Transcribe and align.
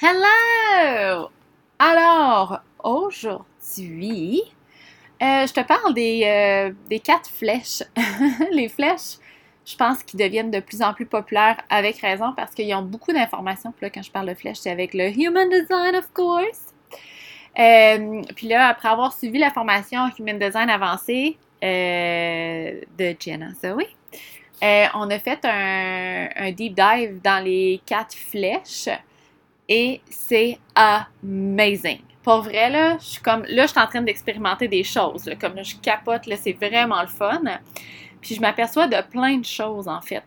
Hello! 0.00 1.28
Alors, 1.80 2.60
aujourd'hui, 2.84 4.40
euh, 5.20 5.44
je 5.44 5.52
te 5.52 5.66
parle 5.66 5.92
des, 5.92 6.22
euh, 6.24 6.98
quatre 7.02 7.28
flèches. 7.28 7.82
les 8.52 8.68
flèches, 8.68 9.18
je 9.66 9.74
pense 9.74 10.04
qu'ils 10.04 10.20
deviennent 10.20 10.52
de 10.52 10.60
plus 10.60 10.82
en 10.82 10.94
plus 10.94 11.04
populaires 11.04 11.60
avec 11.68 11.98
raison 11.98 12.32
parce 12.36 12.54
qu'ils 12.54 12.72
ont 12.76 12.82
beaucoup 12.82 13.12
d'informations. 13.12 13.72
Puis 13.72 13.86
là, 13.86 13.90
quand 13.90 14.04
je 14.04 14.12
parle 14.12 14.28
de 14.28 14.34
flèches, 14.34 14.58
c'est 14.58 14.70
avec 14.70 14.94
le 14.94 15.08
Human 15.10 15.48
Design, 15.48 15.96
of 15.96 16.08
course. 16.14 16.66
Euh, 17.58 18.22
puis 18.36 18.46
là, 18.46 18.68
après 18.68 18.90
avoir 18.90 19.12
suivi 19.12 19.40
la 19.40 19.50
formation 19.50 20.02
Human 20.16 20.38
Design 20.38 20.70
avancée 20.70 21.36
de 21.60 23.16
Jenna 23.18 23.48
Zoe, 23.60 23.82
on 24.62 25.10
a 25.10 25.18
fait 25.18 25.44
un 25.44 26.52
deep 26.52 26.76
dive 26.76 27.20
dans 27.20 27.42
les 27.42 27.80
quatre 27.84 28.14
flèches 28.14 28.88
et 29.68 30.00
c'est 30.08 30.58
amazing. 30.74 32.00
Pour 32.22 32.42
vrai, 32.42 32.70
là, 32.70 32.98
je 32.98 33.04
suis 33.04 33.22
comme, 33.22 33.44
là, 33.48 33.66
je 33.66 33.70
suis 33.70 33.80
en 33.80 33.86
train 33.86 34.02
d'expérimenter 34.02 34.68
des 34.68 34.84
choses, 34.84 35.30
comme 35.40 35.54
là, 35.54 35.62
je 35.62 35.76
capote, 35.76 36.26
là, 36.26 36.36
c'est 36.36 36.52
vraiment 36.52 37.00
le 37.02 37.08
fun. 37.08 37.42
Puis 38.20 38.34
je 38.34 38.40
m'aperçois 38.40 38.86
de 38.86 39.00
plein 39.08 39.38
de 39.38 39.44
choses, 39.44 39.88
en 39.88 40.00
fait. 40.00 40.24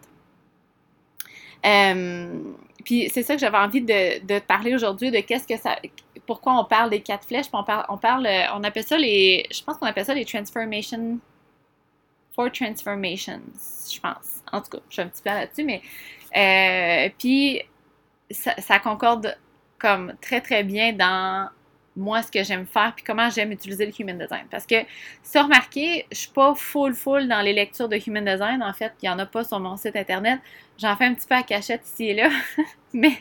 Euh, 1.65 2.41
puis 2.83 3.09
c'est 3.09 3.23
ça 3.23 3.35
que 3.35 3.39
j'avais 3.39 3.57
envie 3.57 3.81
de, 3.81 4.25
de 4.25 4.39
parler 4.39 4.73
aujourd'hui, 4.73 5.11
de 5.11 5.19
qu'est-ce 5.19 5.47
que 5.47 5.57
ça, 5.57 5.77
pourquoi 6.25 6.59
on 6.59 6.65
parle 6.65 6.89
des 6.89 7.01
quatre 7.01 7.27
flèches, 7.27 7.47
puis 7.47 7.55
on 7.59 7.63
parle, 7.63 7.85
on 7.89 7.97
parle, 7.97 8.27
on 8.55 8.63
appelle 8.63 8.83
ça 8.83 8.97
les, 8.97 9.45
je 9.51 9.61
pense 9.63 9.77
qu'on 9.77 9.85
appelle 9.85 10.05
ça 10.05 10.13
les 10.13 10.25
transformation, 10.25 11.19
four 12.33 12.51
transformations, 12.51 13.41
je 13.91 13.99
pense. 13.99 14.41
En 14.51 14.61
tout 14.61 14.71
cas, 14.71 14.79
je 14.89 14.93
suis 14.93 15.01
un 15.01 15.07
petit 15.07 15.21
peu 15.21 15.29
là-dessus, 15.29 15.63
mais, 15.63 15.81
euh, 16.35 17.09
puis 17.19 17.61
ça, 18.33 18.79
concorde 18.79 19.37
comme 19.79 20.13
très 20.21 20.41
très 20.41 20.63
bien 20.63 20.93
dans 20.93 21.49
moi 21.95 22.21
ce 22.21 22.31
que 22.31 22.41
j'aime 22.43 22.65
faire 22.65 22.93
puis 22.95 23.03
comment 23.03 23.29
j'aime 23.29 23.51
utiliser 23.51 23.85
le 23.85 23.91
human 23.99 24.17
design. 24.17 24.45
Parce 24.49 24.65
que, 24.65 24.75
si 25.23 25.37
remarqué, 25.37 26.05
je 26.11 26.17
suis 26.17 26.29
pas 26.29 26.55
full 26.55 26.93
full 26.93 27.27
dans 27.27 27.41
les 27.41 27.53
lectures 27.53 27.89
de 27.89 27.97
human 27.97 28.23
design. 28.23 28.63
En 28.63 28.73
fait, 28.73 28.93
il 29.01 29.09
n'y 29.09 29.13
en 29.13 29.19
a 29.19 29.25
pas 29.25 29.43
sur 29.43 29.59
mon 29.59 29.75
site 29.75 29.95
internet. 29.95 30.39
J'en 30.77 30.95
fais 30.95 31.05
un 31.05 31.13
petit 31.13 31.27
peu 31.27 31.35
à 31.35 31.43
cachette 31.43 31.85
ici 31.85 32.09
et 32.09 32.13
là. 32.13 32.29
Mais 32.93 33.17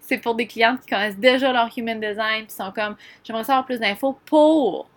c'est 0.00 0.18
pour 0.18 0.34
des 0.34 0.46
clientes 0.46 0.80
qui 0.80 0.88
connaissent 0.88 1.18
déjà 1.18 1.52
leur 1.52 1.70
human 1.76 2.00
design 2.00 2.46
puis 2.46 2.54
sont 2.54 2.72
comme 2.72 2.96
j'aimerais 3.24 3.44
savoir 3.44 3.64
plus 3.64 3.78
d'infos 3.78 4.18
pour 4.26 4.88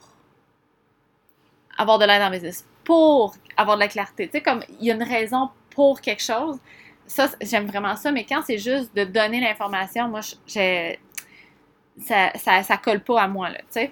avoir 1.77 1.99
de 1.99 2.05
l'aide 2.05 2.21
en 2.21 2.29
business, 2.29 2.65
pour 2.83 3.35
avoir 3.57 3.77
de 3.77 3.81
la 3.81 3.87
clarté. 3.87 4.27
Tu 4.27 4.33
sais, 4.33 4.41
comme 4.41 4.63
il 4.79 4.85
y 4.85 4.91
a 4.91 4.95
une 4.95 5.03
raison 5.03 5.49
pour 5.71 6.01
quelque 6.01 6.21
chose 6.21 6.59
ça, 7.11 7.29
j'aime 7.41 7.67
vraiment 7.67 7.95
ça, 7.97 8.11
mais 8.11 8.23
quand 8.23 8.41
c'est 8.45 8.57
juste 8.57 8.95
de 8.95 9.03
donner 9.03 9.41
l'information, 9.41 10.07
moi, 10.07 10.21
j'ai, 10.47 10.97
ça, 11.99 12.31
ça, 12.63 12.77
colle 12.77 13.01
pas 13.01 13.21
à 13.21 13.27
moi, 13.27 13.49
là, 13.49 13.57
tu 13.57 13.65
sais. 13.71 13.91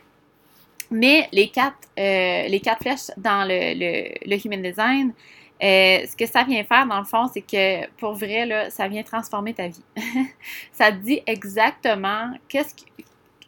Mais 0.89 1.27
les 1.33 1.49
quatre, 1.49 1.77
euh, 1.99 2.47
les 2.47 2.59
quatre 2.61 2.81
flèches 2.81 3.11
dans 3.17 3.47
le, 3.47 4.17
le, 4.25 4.45
Human 4.45 4.61
Design, 4.61 5.13
euh, 5.61 6.05
ce 6.07 6.15
que 6.15 6.25
ça 6.25 6.43
vient 6.43 6.63
faire, 6.63 6.87
dans 6.87 6.97
le 6.97 7.05
fond, 7.05 7.27
c'est 7.31 7.41
que 7.41 7.87
pour 7.97 8.13
vrai, 8.13 8.45
là, 8.45 8.69
ça 8.69 8.87
vient 8.87 9.03
transformer 9.03 9.53
ta 9.53 9.67
vie. 9.67 9.83
ça 10.71 10.91
te 10.91 10.97
dit 10.97 11.21
exactement 11.27 12.31
qu'est-ce 12.47 12.73
que, 12.73 13.03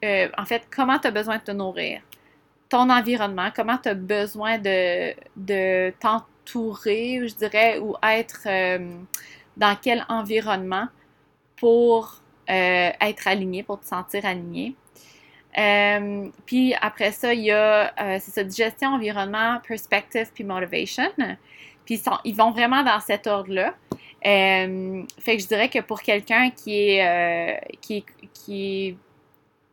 euh, 0.06 0.28
en 0.38 0.46
fait, 0.46 0.64
comment 0.70 1.00
tu 1.00 1.08
as 1.08 1.12
besoin 1.12 1.38
de 1.38 1.44
te 1.44 1.52
nourrir, 1.52 2.02
ton 2.68 2.90
environnement, 2.90 3.50
comment 3.56 3.78
tu 3.78 3.90
as 3.90 3.96
besoin 3.96 4.58
de, 4.58 5.14
de 5.38 5.94
t'entourer, 6.00 7.22
je 7.26 7.36
dirais, 7.36 7.80
ou 7.80 7.96
être 8.04 8.48
dans 9.58 9.76
quel 9.76 10.06
environnement 10.10 10.88
pour 11.62 12.22
euh, 12.50 12.90
être 13.00 13.28
aligné, 13.28 13.62
pour 13.64 13.80
te 13.80 13.86
sentir 13.86 14.26
aligné. 14.26 14.76
Euh, 15.58 16.28
puis 16.46 16.74
après 16.82 17.12
ça, 17.12 17.34
il 17.34 17.42
y 17.42 17.52
a, 17.52 17.94
euh, 18.02 18.18
c'est 18.20 18.32
ça, 18.32 18.44
digestion, 18.44 18.96
environnement, 18.96 19.60
perspective, 19.66 20.32
puis 20.34 20.44
motivation. 20.44 21.12
Puis 21.86 22.02
ils, 22.26 22.36
vont 22.36 22.52
vraiment 22.52 22.84
dans 22.84 23.00
cet 23.00 23.28
ordre-là. 23.28 23.76
fait 24.24 25.38
que 25.38 25.42
je 25.42 25.48
dirais 25.48 25.70
que 25.70 25.80
pour 25.80 26.02
quelqu'un 26.02 26.50
qui 26.50 26.98
est, 26.98 27.62
qui, 27.80 28.04
qui 28.34 28.98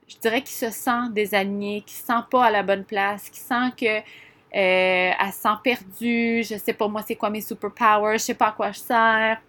je 0.06 0.16
dirais 0.18 0.42
qui 0.42 0.52
se 0.52 0.70
sent 0.70 1.10
désaligné, 1.10 1.82
qui 1.86 1.94
se 1.94 2.06
sent 2.06 2.24
pas 2.30 2.44
à 2.44 2.50
la 2.50 2.62
bonne 2.62 2.84
place, 2.84 3.30
qui 3.30 3.40
sent 3.40 3.72
que 3.80 4.02
elle 4.50 5.32
se 5.32 5.40
sent 5.40 5.56
perdue, 5.64 6.42
je 6.42 6.56
sais 6.58 6.72
pas 6.74 6.86
moi 6.86 7.02
c'est 7.06 7.16
quoi 7.16 7.30
mes 7.30 7.40
superpowers, 7.40 8.18
je 8.18 8.24
sais 8.24 8.34
pas 8.34 8.48
à 8.48 8.52
quoi 8.52 8.72
je 8.72 8.80
sers, 8.80 9.40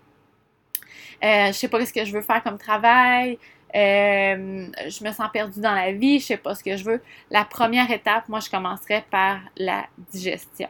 euh, 1.23 1.47
je 1.47 1.51
sais 1.53 1.67
pas 1.67 1.85
ce 1.85 1.93
que 1.93 2.05
je 2.05 2.11
veux 2.11 2.21
faire 2.21 2.43
comme 2.43 2.57
travail, 2.57 3.37
euh, 3.75 4.67
je 4.87 5.03
me 5.03 5.11
sens 5.11 5.29
perdue 5.31 5.59
dans 5.59 5.73
la 5.75 5.91
vie, 5.91 6.19
je 6.19 6.25
sais 6.25 6.37
pas 6.37 6.55
ce 6.55 6.63
que 6.63 6.75
je 6.75 6.83
veux. 6.83 7.01
La 7.29 7.45
première 7.45 7.89
étape, 7.91 8.27
moi, 8.27 8.39
je 8.39 8.49
commencerai 8.49 9.03
par 9.11 9.39
la 9.57 9.85
digestion. 10.11 10.69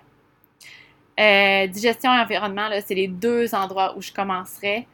Euh, 1.19 1.67
digestion 1.67 2.13
et 2.13 2.19
environnement, 2.19 2.69
c'est 2.85 2.95
les 2.95 3.07
deux 3.07 3.53
endroits 3.55 3.95
où 3.97 4.01
je 4.01 4.11
commencerai. 4.11 4.87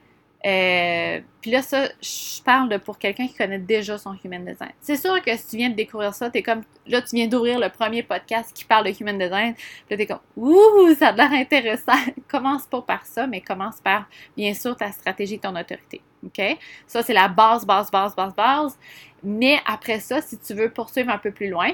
Euh, 0.46 1.22
puis 1.42 1.50
là, 1.50 1.64
ça, 1.64 1.88
je 2.02 2.42
parle 2.44 2.78
pour 2.80 3.00
quelqu'un 3.00 3.28
qui 3.28 3.34
connaît 3.34 3.58
déjà 3.58 3.98
son 3.98 4.16
human 4.24 4.46
design. 4.46 4.72
C'est 4.80 4.96
sûr 4.96 5.20
que 5.24 5.36
si 5.36 5.48
tu 5.48 5.58
viens 5.58 5.70
de 5.72 5.76
découvrir 5.76 6.14
ça, 6.14 6.30
t'es 6.30 6.44
comme, 6.44 6.62
là, 6.86 7.02
tu 7.02 7.16
viens 7.16 7.28
d'ouvrir 7.28 7.60
le 7.60 7.70
premier 7.70 8.04
podcast 8.04 8.56
qui 8.56 8.64
parle 8.64 8.86
de 8.86 9.02
human 9.02 9.18
design, 9.18 9.56
puis 9.56 9.66
là, 9.90 9.98
t'es 9.98 10.06
comme, 10.06 10.20
ouh, 10.36 10.94
ça 10.94 11.08
a 11.08 11.12
l'air 11.14 11.32
intéressant. 11.32 11.94
commence 12.28 12.68
pas 12.68 12.82
par 12.84 13.06
ça, 13.08 13.26
mais 13.26 13.42
commence 13.42 13.82
par, 13.82 14.08
bien 14.38 14.54
sûr, 14.54 14.76
ta 14.78 14.92
stratégie, 14.92 15.40
ton 15.40 15.56
autorité. 15.56 16.02
OK? 16.24 16.58
Ça, 16.86 17.02
c'est 17.02 17.14
la 17.14 17.28
base, 17.28 17.66
base, 17.66 17.90
base, 17.90 18.16
base, 18.16 18.36
base. 18.36 18.78
Mais 19.24 19.60
après 19.66 20.00
ça, 20.00 20.22
si 20.22 20.38
tu 20.38 20.54
veux 20.54 20.70
poursuivre 20.70 21.10
un 21.10 21.18
peu 21.18 21.32
plus 21.32 21.50
loin, 21.50 21.72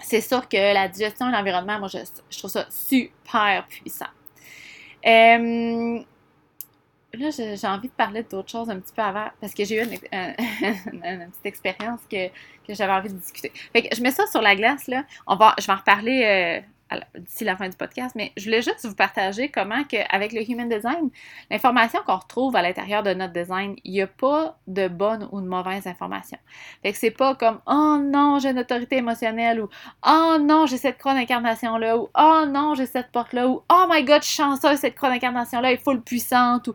c'est 0.00 0.20
sûr 0.20 0.48
que 0.48 0.74
la 0.74 0.86
digestion 0.86 1.28
et 1.28 1.32
l'environnement, 1.32 1.80
moi, 1.80 1.88
je, 1.88 1.98
je, 2.30 2.38
trouve 2.38 2.50
ça 2.50 2.66
super 2.70 3.66
puissant. 3.66 4.06
Euh, 5.06 6.00
là, 7.16 7.30
j'ai 7.30 7.66
envie 7.66 7.88
de 7.88 7.92
parler 7.92 8.22
d'autre 8.22 8.50
chose 8.50 8.70
un 8.70 8.78
petit 8.78 8.92
peu 8.94 9.02
avant, 9.02 9.28
parce 9.40 9.54
que 9.54 9.64
j'ai 9.64 9.76
eu 9.76 9.84
une, 9.84 9.90
petite 11.30 11.46
expérience 11.46 12.00
que, 12.10 12.28
j'avais 12.68 12.92
envie 12.92 13.10
de 13.10 13.18
discuter. 13.18 13.52
Fait 13.72 13.82
que 13.82 13.94
je 13.94 14.02
mets 14.02 14.10
ça 14.10 14.26
sur 14.26 14.40
la 14.40 14.56
glace, 14.56 14.86
là. 14.86 15.04
On 15.26 15.36
va, 15.36 15.54
je 15.58 15.66
vais 15.66 15.72
en 15.72 15.76
reparler 15.76 16.24
euh, 16.24 16.60
d'ici 17.18 17.44
la 17.44 17.56
fin 17.56 17.68
du 17.68 17.76
podcast, 17.76 18.14
mais 18.14 18.32
je 18.36 18.44
voulais 18.44 18.62
juste 18.62 18.86
vous 18.86 18.94
partager 18.94 19.48
comment 19.48 19.84
que, 19.84 19.96
avec 20.14 20.32
le 20.32 20.48
Human 20.48 20.68
Design, 20.68 21.10
l'information 21.50 22.00
qu'on 22.06 22.16
retrouve 22.16 22.56
à 22.56 22.62
l'intérieur 22.62 23.02
de 23.02 23.14
notre 23.14 23.32
design, 23.32 23.76
il 23.84 23.92
n'y 23.92 24.02
a 24.02 24.06
pas 24.06 24.58
de 24.66 24.88
bonne 24.88 25.28
ou 25.32 25.40
de 25.40 25.46
mauvaise 25.46 25.86
information. 25.86 26.38
Fait 26.82 26.92
que 26.92 26.98
c'est 26.98 27.10
pas 27.10 27.34
comme 27.34 27.60
«Oh 27.66 27.98
non, 28.02 28.38
j'ai 28.38 28.50
une 28.50 28.58
autorité 28.58 28.96
émotionnelle» 28.96 29.60
ou 29.62 29.68
«Oh 30.06 30.36
non, 30.40 30.66
j'ai 30.66 30.76
cette 30.76 30.98
croix 30.98 31.14
d'incarnation-là» 31.14 31.96
ou 31.98 32.08
«Oh 32.18 32.44
non, 32.46 32.74
j'ai 32.74 32.86
cette 32.86 33.10
porte-là» 33.10 33.48
ou 33.48 33.62
«Oh 33.72 33.84
my 33.88 34.04
God, 34.04 34.22
je 34.22 34.28
suis 34.28 34.36
chanceuse, 34.36 34.78
cette 34.78 34.94
croix 34.94 35.10
d'incarnation-là 35.10 35.72
est 35.72 35.82
full 35.82 36.02
puissante» 36.02 36.68
ou 36.68 36.74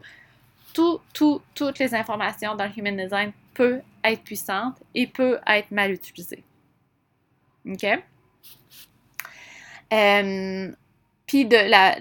tout, 1.13 1.41
toutes 1.53 1.79
les 1.79 1.93
informations 1.95 2.55
dans 2.55 2.65
le 2.65 2.71
Human 2.77 2.97
Design 2.97 3.31
peuvent 3.53 3.81
être 4.03 4.23
puissantes 4.23 4.77
et 4.95 5.07
peuvent 5.07 5.39
être 5.47 5.71
mal 5.71 5.91
utilisées. 5.91 6.43
OK? 7.67 7.85
Euh, 9.91 10.71
puis 11.25 11.45
de 11.45 11.69
la, 11.69 11.97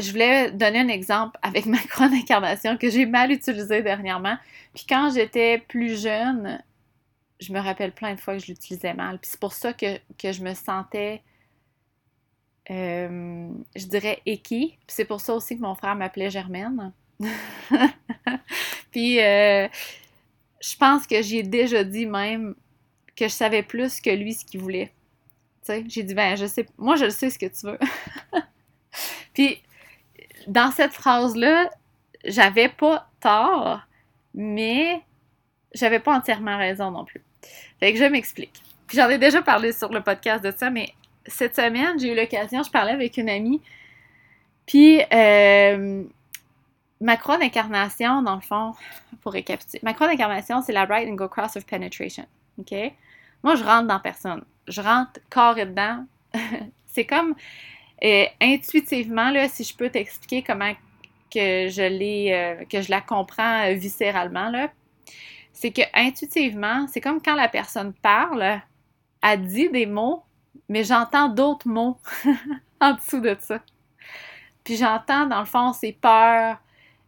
je 0.00 0.10
voulais 0.10 0.50
donner 0.50 0.80
un 0.80 0.88
exemple 0.88 1.38
avec 1.42 1.66
ma 1.74 1.78
croix 1.78 2.08
d'incarnation 2.08 2.76
que 2.76 2.90
j'ai 2.90 3.06
mal 3.06 3.30
utilisée 3.30 3.82
dernièrement. 3.82 4.36
Puis 4.74 4.84
quand 4.88 5.10
j'étais 5.14 5.58
plus 5.58 6.00
jeune, 6.00 6.62
je 7.40 7.52
me 7.52 7.60
rappelle 7.60 7.92
plein 7.92 8.14
de 8.14 8.20
fois 8.20 8.34
que 8.34 8.40
je 8.42 8.48
l'utilisais 8.48 8.94
mal. 8.94 9.18
Puis 9.18 9.30
c'est 9.32 9.40
pour 9.40 9.52
ça 9.52 9.72
que, 9.72 9.98
je 10.22 10.42
me 10.42 10.54
sentais, 10.54 11.22
euh, 12.70 13.48
je 13.74 13.86
dirais, 13.86 14.20
équi. 14.26 14.78
Puis 14.86 14.94
c'est 14.94 15.04
pour 15.04 15.20
ça 15.20 15.34
aussi 15.34 15.56
que 15.56 15.62
mon 15.62 15.74
frère 15.74 15.96
m'appelait 15.96 16.30
Germaine. 16.30 16.92
Puis, 18.90 19.20
euh, 19.20 19.68
je 20.60 20.76
pense 20.76 21.06
que 21.06 21.22
j'ai 21.22 21.42
déjà 21.42 21.84
dit 21.84 22.06
même 22.06 22.54
que 23.16 23.28
je 23.28 23.32
savais 23.32 23.62
plus 23.62 24.00
que 24.00 24.10
lui 24.10 24.34
ce 24.34 24.44
qu'il 24.44 24.60
voulait. 24.60 24.92
Tu 25.64 25.72
sais, 25.72 25.84
j'ai 25.88 26.02
dit, 26.02 26.14
ben, 26.14 26.36
je 26.36 26.46
sais, 26.46 26.66
moi, 26.78 26.96
je 26.96 27.08
sais 27.10 27.30
ce 27.30 27.38
que 27.38 27.46
tu 27.46 27.66
veux. 27.66 27.78
Puis, 29.34 29.62
dans 30.46 30.70
cette 30.70 30.92
phrase-là, 30.92 31.70
j'avais 32.24 32.68
pas 32.68 33.08
tort, 33.20 33.80
mais 34.34 35.00
j'avais 35.74 36.00
pas 36.00 36.16
entièrement 36.16 36.56
raison 36.56 36.90
non 36.90 37.04
plus. 37.04 37.22
Fait 37.78 37.92
que 37.92 37.98
je 37.98 38.04
m'explique. 38.04 38.62
Puis 38.86 38.98
j'en 38.98 39.08
ai 39.08 39.18
déjà 39.18 39.40
parlé 39.42 39.72
sur 39.72 39.92
le 39.92 40.02
podcast 40.02 40.42
de 40.42 40.50
ça, 40.50 40.70
mais 40.70 40.92
cette 41.26 41.54
semaine, 41.54 41.98
j'ai 41.98 42.12
eu 42.12 42.16
l'occasion, 42.16 42.62
je 42.62 42.70
parlais 42.70 42.92
avec 42.92 43.16
une 43.18 43.28
amie, 43.28 43.60
puis 44.66 45.00
euh, 45.12 46.04
ma 47.00 47.16
croix 47.16 47.38
d'incarnation, 47.38 48.22
dans 48.22 48.34
le 48.34 48.40
fond, 48.40 48.74
pour 49.22 49.32
récapituler, 49.32 49.80
ma 49.82 49.94
croix 49.94 50.08
c'est 50.62 50.72
la 50.72 50.84
right 50.84 51.08
and 51.08 51.14
go 51.14 51.28
cross 51.28 51.56
of 51.56 51.64
penetration. 51.66 52.26
OK? 52.58 52.74
Moi, 53.42 53.54
je 53.54 53.64
rentre 53.64 53.86
dans 53.86 54.00
personne. 54.00 54.44
Je 54.68 54.80
rentre 54.80 55.20
corps 55.30 55.58
et 55.58 55.66
dedans. 55.66 56.04
c'est 56.86 57.06
comme 57.06 57.34
euh, 58.04 58.24
intuitivement, 58.40 59.30
là, 59.30 59.48
si 59.48 59.64
je 59.64 59.74
peux 59.74 59.90
t'expliquer 59.90 60.42
comment 60.42 60.72
que 61.32 61.68
je 61.68 61.82
euh, 62.32 62.64
que 62.64 62.82
je 62.82 62.90
la 62.90 63.00
comprends 63.00 63.68
euh, 63.68 63.74
viscéralement, 63.74 64.50
là. 64.50 64.68
c'est 65.52 65.70
que 65.70 65.82
intuitivement, 65.94 66.86
c'est 66.88 67.00
comme 67.00 67.22
quand 67.22 67.36
la 67.36 67.48
personne 67.48 67.92
parle, 67.92 68.60
elle 69.22 69.46
dit 69.46 69.68
des 69.70 69.86
mots, 69.86 70.24
mais 70.68 70.82
j'entends 70.82 71.28
d'autres 71.28 71.68
mots 71.68 71.98
en 72.80 72.94
dessous 72.94 73.20
de 73.20 73.36
ça. 73.38 73.60
Puis 74.64 74.76
j'entends, 74.76 75.26
dans 75.26 75.40
le 75.40 75.46
fond, 75.46 75.72
ses 75.72 75.92
peurs, 75.92 76.58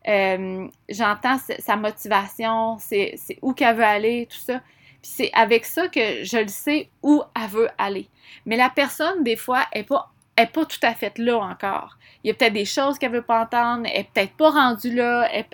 euh, 0.09 0.67
j'entends 0.89 1.39
sa 1.59 1.77
motivation, 1.77 2.79
c'est 2.79 3.17
où 3.41 3.53
qu'elle 3.53 3.77
veut 3.77 3.85
aller, 3.85 4.29
tout 4.31 4.39
ça. 4.39 4.61
Puis 5.03 5.11
c'est 5.15 5.31
avec 5.33 5.65
ça 5.65 5.89
que 5.89 6.25
je 6.25 6.39
le 6.39 6.49
sais 6.49 6.89
où 7.03 7.23
elle 7.35 7.51
veut 7.51 7.69
aller. 7.79 8.09
Mais 8.47 8.57
la 8.57 8.71
personne, 8.71 9.25
des 9.25 9.37
fois, 9.37 9.67
n'est 9.75 9.83
pas, 9.83 10.13
est 10.37 10.47
pas 10.47 10.65
tout 10.65 10.79
à 10.83 10.95
fait 10.95 11.19
là 11.19 11.39
encore. 11.39 11.99
Il 12.23 12.29
y 12.29 12.31
a 12.31 12.35
peut-être 12.35 12.53
des 12.53 12.65
choses 12.65 12.99
qu'elle 12.99 13.13
veut 13.13 13.23
pas 13.23 13.43
entendre, 13.43 13.87
elle 13.87 13.99
n'est 13.99 14.09
peut-être 14.13 14.33
pas 14.35 14.51
rendue 14.51 14.95
là, 14.95 15.29
elle, 15.33 15.47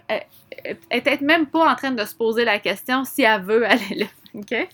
n'est 0.90 1.00
peut-être 1.00 1.22
même 1.22 1.46
pas 1.46 1.70
en 1.70 1.74
train 1.74 1.90
de 1.90 2.04
se 2.04 2.14
poser 2.14 2.44
la 2.44 2.58
question 2.58 3.04
si 3.04 3.22
elle 3.22 3.42
veut 3.42 3.66
aller 3.70 3.94
là. 3.94 4.06
OK? 4.34 4.68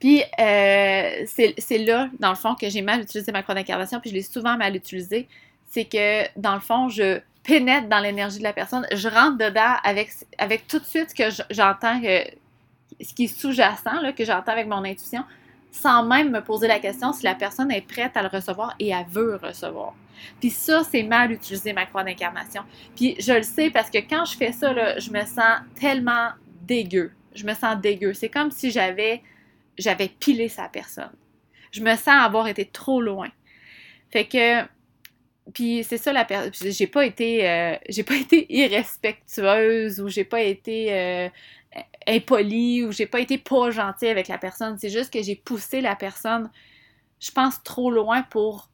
Puis, 0.00 0.22
euh, 0.38 1.24
c'est 1.26 1.78
là, 1.78 2.10
dans 2.18 2.30
le 2.30 2.36
fond, 2.36 2.54
que 2.54 2.68
j'ai 2.68 2.82
mal 2.82 3.00
utilisé 3.00 3.32
ma 3.32 3.42
croix 3.42 3.54
d'incarnation, 3.54 4.00
puis 4.00 4.10
je 4.10 4.14
l'ai 4.14 4.22
souvent 4.22 4.56
mal 4.56 4.76
utilisé. 4.76 5.28
C'est 5.70 5.86
que, 5.86 6.24
dans 6.38 6.54
le 6.54 6.60
fond, 6.60 6.88
je 6.88 7.20
pénètre 7.44 7.88
dans 7.88 8.00
l'énergie 8.00 8.38
de 8.38 8.42
la 8.42 8.52
personne, 8.52 8.86
je 8.92 9.08
rentre 9.08 9.38
dedans 9.38 9.76
avec, 9.84 10.10
avec 10.38 10.66
tout 10.66 10.78
de 10.78 10.84
suite 10.84 11.10
ce 11.10 11.14
que 11.14 11.44
j'entends, 11.50 12.00
ce 13.00 13.14
qui 13.14 13.24
est 13.24 13.38
sous-jacent, 13.38 14.12
que 14.16 14.24
j'entends 14.24 14.52
avec 14.52 14.66
mon 14.66 14.84
intuition, 14.84 15.24
sans 15.70 16.04
même 16.04 16.30
me 16.30 16.40
poser 16.40 16.68
la 16.68 16.78
question 16.78 17.12
si 17.12 17.24
la 17.24 17.34
personne 17.34 17.70
est 17.70 17.86
prête 17.86 18.16
à 18.16 18.22
le 18.22 18.28
recevoir 18.28 18.74
et 18.78 18.88
elle 18.88 19.06
veut 19.08 19.36
recevoir. 19.36 19.94
Puis 20.40 20.50
ça, 20.50 20.82
c'est 20.84 21.02
mal 21.02 21.32
utiliser 21.32 21.72
ma 21.72 21.86
croix 21.86 22.04
d'incarnation. 22.04 22.62
Puis 22.96 23.16
je 23.18 23.32
le 23.32 23.42
sais 23.42 23.70
parce 23.70 23.90
que 23.90 23.98
quand 23.98 24.24
je 24.24 24.36
fais 24.36 24.52
ça, 24.52 24.72
là, 24.72 24.98
je 24.98 25.10
me 25.10 25.24
sens 25.24 25.60
tellement 25.78 26.30
dégueu. 26.62 27.12
Je 27.34 27.44
me 27.44 27.54
sens 27.54 27.78
dégueu. 27.80 28.14
C'est 28.14 28.28
comme 28.28 28.50
si 28.50 28.70
j'avais 28.70 29.22
j'avais 29.76 30.08
pilé 30.08 30.48
sa 30.48 30.68
personne. 30.68 31.10
Je 31.72 31.80
me 31.80 31.96
sens 31.96 32.24
avoir 32.24 32.46
été 32.46 32.64
trop 32.64 33.00
loin. 33.00 33.28
Fait 34.10 34.26
que, 34.26 34.62
puis 35.52 35.84
c'est 35.84 35.98
ça 35.98 36.12
la 36.12 36.24
personne. 36.24 36.72
J'ai 36.72 36.86
pas 36.86 37.04
été, 37.04 37.48
euh, 37.48 37.76
j'ai 37.88 38.02
pas 38.02 38.16
été 38.20 38.46
irrespectueuse 38.52 40.00
ou 40.00 40.08
j'ai 40.08 40.24
pas 40.24 40.40
été 40.40 40.92
euh, 40.92 41.28
impolie 42.06 42.84
ou 42.84 42.92
j'ai 42.92 43.06
pas 43.06 43.20
été 43.20 43.38
pas 43.38 43.70
gentille 43.70 44.08
avec 44.08 44.28
la 44.28 44.38
personne. 44.38 44.78
C'est 44.78 44.90
juste 44.90 45.12
que 45.12 45.22
j'ai 45.22 45.36
poussé 45.36 45.80
la 45.80 45.96
personne, 45.96 46.50
je 47.20 47.30
pense, 47.30 47.62
trop 47.62 47.90
loin 47.90 48.22
pour 48.22 48.70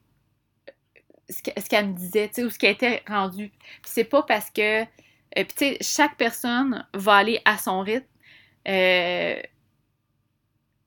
ce 1.28 1.68
qu'elle 1.68 1.88
me 1.88 1.94
disait, 1.94 2.30
ou 2.42 2.50
ce 2.50 2.58
qui 2.58 2.66
était 2.66 3.02
rendu. 3.06 3.50
Puis 3.82 3.90
c'est 3.92 4.04
pas 4.04 4.22
parce 4.22 4.50
que, 4.50 4.82
euh, 4.82 4.84
puis 5.34 5.46
tu 5.46 5.58
sais, 5.58 5.78
chaque 5.80 6.16
personne 6.16 6.86
va 6.94 7.16
aller 7.16 7.40
à 7.44 7.56
son 7.58 7.80
rythme. 7.80 8.06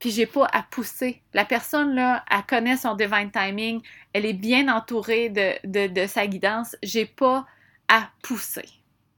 Puis 0.03 0.11
j'ai 0.11 0.25
pas 0.25 0.49
à 0.51 0.63
pousser. 0.63 1.21
La 1.33 1.45
personne, 1.45 1.95
là, 1.95 2.25
elle 2.29 2.43
connaît 2.43 2.75
son 2.75 2.93
divine 2.93 3.31
timing, 3.31 3.81
elle 4.11 4.25
est 4.25 4.33
bien 4.33 4.67
entourée 4.67 5.29
de, 5.29 6.07
sa 6.07 6.27
guidance. 6.27 6.75
J'ai 6.83 7.05
pas 7.05 7.47
à 7.87 8.09
pousser. 8.21 8.65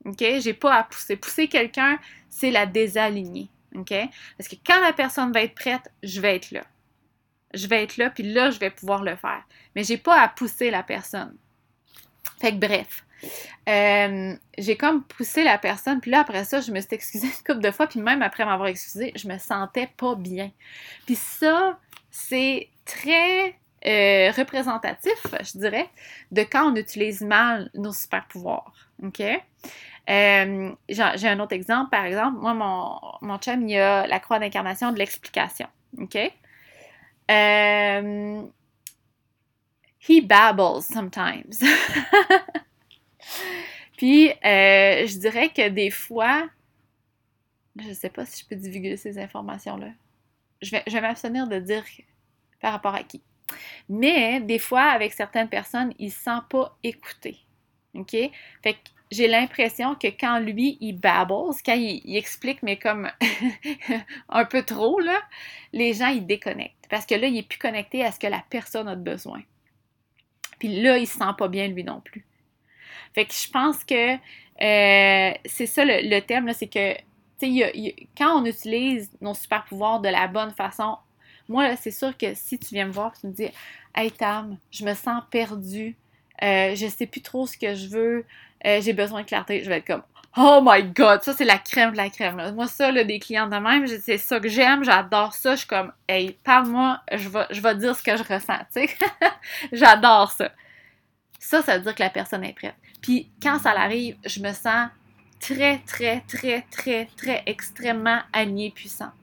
OK? 0.06 0.24
J'ai 0.38 0.54
pas 0.54 0.76
à 0.76 0.84
pousser. 0.84 1.16
Pousser 1.16 1.48
quelqu'un, 1.48 1.98
c'est 2.30 2.52
la 2.52 2.68
désaligner. 2.68 3.50
OK? 3.74 3.96
Parce 4.38 4.48
que 4.48 4.58
quand 4.64 4.80
la 4.80 4.94
personne 4.94 5.32
va 5.32 5.42
être 5.42 5.56
prête, 5.56 5.92
je 6.04 6.22
vais 6.22 6.36
être 6.36 6.52
là. 6.52 6.64
Je 7.56 7.66
vais 7.66 7.82
être 7.82 7.98
là, 7.98 8.12
puis 8.12 8.32
là, 8.32 8.52
je 8.52 8.60
vais 8.60 8.70
pouvoir 8.70 9.02
le 9.02 9.16
faire. 9.16 9.44
Mais 9.76 9.84
j'ai 9.84 9.98
pas 9.98 10.22
à 10.22 10.28
pousser 10.28 10.70
la 10.70 10.84
personne. 10.84 11.36
Fait 12.40 12.52
que 12.52 12.60
bref. 12.60 13.05
Euh, 13.68 14.36
j'ai 14.58 14.78
comme 14.78 15.04
poussé 15.04 15.44
la 15.44 15.58
personne, 15.58 16.00
puis 16.00 16.12
là, 16.12 16.22
après 16.22 16.44
ça, 16.44 16.62
je 16.62 16.72
me 16.72 16.80
suis 16.80 16.90
excusée 16.92 17.28
une 17.28 17.44
couple 17.46 17.62
de 17.62 17.72
fois, 17.72 17.88
puis 17.88 18.00
même 18.00 18.22
après 18.22 18.46
m'avoir 18.46 18.68
excusée, 18.68 19.12
je 19.16 19.28
me 19.28 19.38
sentais 19.38 19.90
pas 19.98 20.16
bien. 20.16 20.52
Puis 21.06 21.16
ça, 21.16 21.80
c'est 22.12 22.70
très 22.86 23.56
euh, 23.86 24.32
représentatif, 24.32 25.18
je 25.42 25.58
dirais, 25.58 25.90
de 26.32 26.44
quand 26.44 26.72
on 26.72 26.76
utilise 26.76 27.22
mal 27.22 27.70
nos 27.74 27.94
super 27.94 28.26
pouvoirs. 28.28 28.74
OK? 29.04 29.22
Euh, 30.08 30.72
j'ai 30.88 31.28
un 31.28 31.40
autre 31.40 31.54
exemple, 31.54 31.90
par 31.90 32.06
exemple, 32.06 32.38
moi, 32.40 32.54
mon, 32.54 33.00
mon 33.22 33.38
chum, 33.40 33.68
il 33.68 33.78
a 33.78 34.06
la 34.06 34.20
croix 34.20 34.38
d'incarnation 34.38 34.92
de 34.92 35.00
l'explication. 35.00 35.68
OK? 36.00 36.18
he 40.08 40.22
babbles 40.22 40.84
sometimes. 40.84 41.64
Puis, 43.98 44.30
euh, 44.30 45.08
je 45.08 45.18
dirais 45.18 45.50
que 45.50 45.70
des 45.70 45.90
fois, 45.90 46.50
je 47.78 47.90
ne 47.90 47.94
sais 47.94 48.10
pas 48.10 48.26
si 48.26 48.44
je 48.44 48.48
peux 48.48 48.56
divulguer 48.56 48.98
ces 48.98 49.18
informations-là. 49.18 49.90
Je 50.62 50.72
vais, 50.72 51.02
m'abstenir 51.02 51.48
de 51.48 51.60
dire 51.60 51.84
par 52.62 52.72
rapport 52.74 52.96
à 52.96 53.04
qui. 53.04 53.22
Mais 53.90 54.40
des 54.40 54.60
fois, 54.60 54.84
avec 54.84 55.14
certaines 55.14 55.50
personnes, 55.50 55.94
il 56.00 56.08
ne 56.08 56.12
se 56.12 56.20
sent 56.20 56.40
pas 56.50 56.78
écouté. 56.84 57.38
OK? 57.94 58.12
Fait 58.12 58.74
que 58.74 58.90
j'ai 59.12 59.28
l'impression 59.28 59.96
que 59.96 60.08
quand 60.08 60.40
lui, 60.40 60.78
il 60.82 60.94
babble, 60.94 61.54
quand 61.66 61.76
il, 61.76 62.16
explique, 62.18 62.64
mais 62.64 62.78
comme 62.78 63.12
un 64.30 64.46
peu 64.46 64.64
trop, 64.64 65.00
les 65.74 65.94
gens, 65.94 66.08
ils 66.08 66.26
déconnectent. 66.26 66.88
Parce 66.90 67.06
que 67.06 67.16
là, 67.16 67.28
il 67.28 67.34
n'est 67.34 67.44
plus 67.44 67.60
connecté 67.60 68.04
à 68.04 68.12
ce 68.12 68.20
que 68.20 68.28
la 68.28 68.44
personne 68.50 68.88
a 68.88 68.96
besoin. 68.96 69.42
Puis 70.60 70.82
là, 70.82 70.98
il 70.98 71.02
ne 71.02 71.06
se 71.06 71.18
sent 71.18 71.34
pas 71.38 71.48
bien, 71.48 71.68
lui 71.68 71.84
non 71.84 72.02
plus. 72.02 72.26
Fait 73.16 73.26
que 73.26 73.34
je 73.34 73.50
pense 73.50 73.84
que 73.86 74.16
euh, 74.16 75.34
c'est 75.46 75.66
ça 75.66 75.84
le, 75.86 76.20
thème, 76.20 76.52
c'est 76.54 76.68
que 76.68 76.94
quand 78.18 78.42
on 78.42 78.46
utilise 78.46 79.10
nos 79.22 79.34
super 79.34 79.64
pouvoirs 79.64 80.02
de 80.02 80.10
la 80.10 80.28
bonne 80.28 80.52
façon, 80.52 80.98
moi, 81.48 81.78
c'est 81.78 81.92
sûr 81.92 82.16
que 82.18 82.34
si 82.34 82.60
tu 82.60 82.76
viens 82.76 82.88
me 82.88 82.92
voir 82.92 83.14
tu 83.18 83.28
me 83.28 83.32
dis 83.32 83.48
Hey 83.96 84.12
Tam, 84.12 84.58
je 84.70 84.84
me 84.84 84.94
sens 84.94 85.24
perdue, 85.32 85.96
euh, 86.44 86.76
je 86.76 86.88
sais 86.88 87.06
plus 87.06 87.22
trop 87.22 87.48
ce 87.48 87.58
que 87.58 87.74
je 87.74 87.88
veux, 87.88 88.26
euh, 88.66 88.82
j'ai 88.82 88.92
besoin 88.92 89.22
de 89.22 89.28
clarté, 89.28 89.64
je 89.64 89.70
vais 89.70 89.78
être 89.78 89.88
comme 89.88 90.04
Oh 90.38 90.60
my 90.62 90.84
god, 90.84 91.22
ça 91.22 91.32
c'est 91.32 91.46
la 91.46 91.58
crème 91.58 91.94
de 91.94 91.98
la 91.98 92.10
crème. 92.10 92.52
Moi, 92.54 92.68
ça, 92.68 92.92
là, 92.92 93.06
des 93.06 93.20
clients 93.20 93.48
de 93.48 93.56
même, 93.56 93.88
c'est 93.88 94.18
ça 94.18 94.42
que 94.42 94.50
j'aime, 94.50 94.84
j'adore 94.84 95.32
ça. 95.32 95.52
Je 95.52 95.60
suis 95.60 95.68
comme 95.68 95.94
Hey, 96.10 96.36
parle-moi, 96.44 97.00
je 97.14 97.30
vais, 97.30 97.46
je 97.52 97.62
vais 97.62 97.76
dire 97.76 97.96
ce 97.96 98.04
que 98.04 98.18
je 98.18 98.24
ressens, 98.24 98.60
j'adore 99.72 100.32
ça. 100.32 100.52
Ça, 101.46 101.62
ça 101.62 101.78
veut 101.78 101.84
dire 101.84 101.94
que 101.94 102.02
la 102.02 102.10
personne 102.10 102.44
est 102.44 102.54
prête. 102.54 102.74
Puis 103.02 103.30
quand 103.40 103.60
ça 103.60 103.70
arrive, 103.80 104.18
je 104.26 104.40
me 104.40 104.52
sens 104.52 104.90
très, 105.40 105.78
très, 105.86 106.22
très, 106.22 106.66
très, 106.72 107.06
très 107.16 107.44
extrêmement 107.46 108.20
alignée, 108.34 108.72
puissante. 108.72 109.14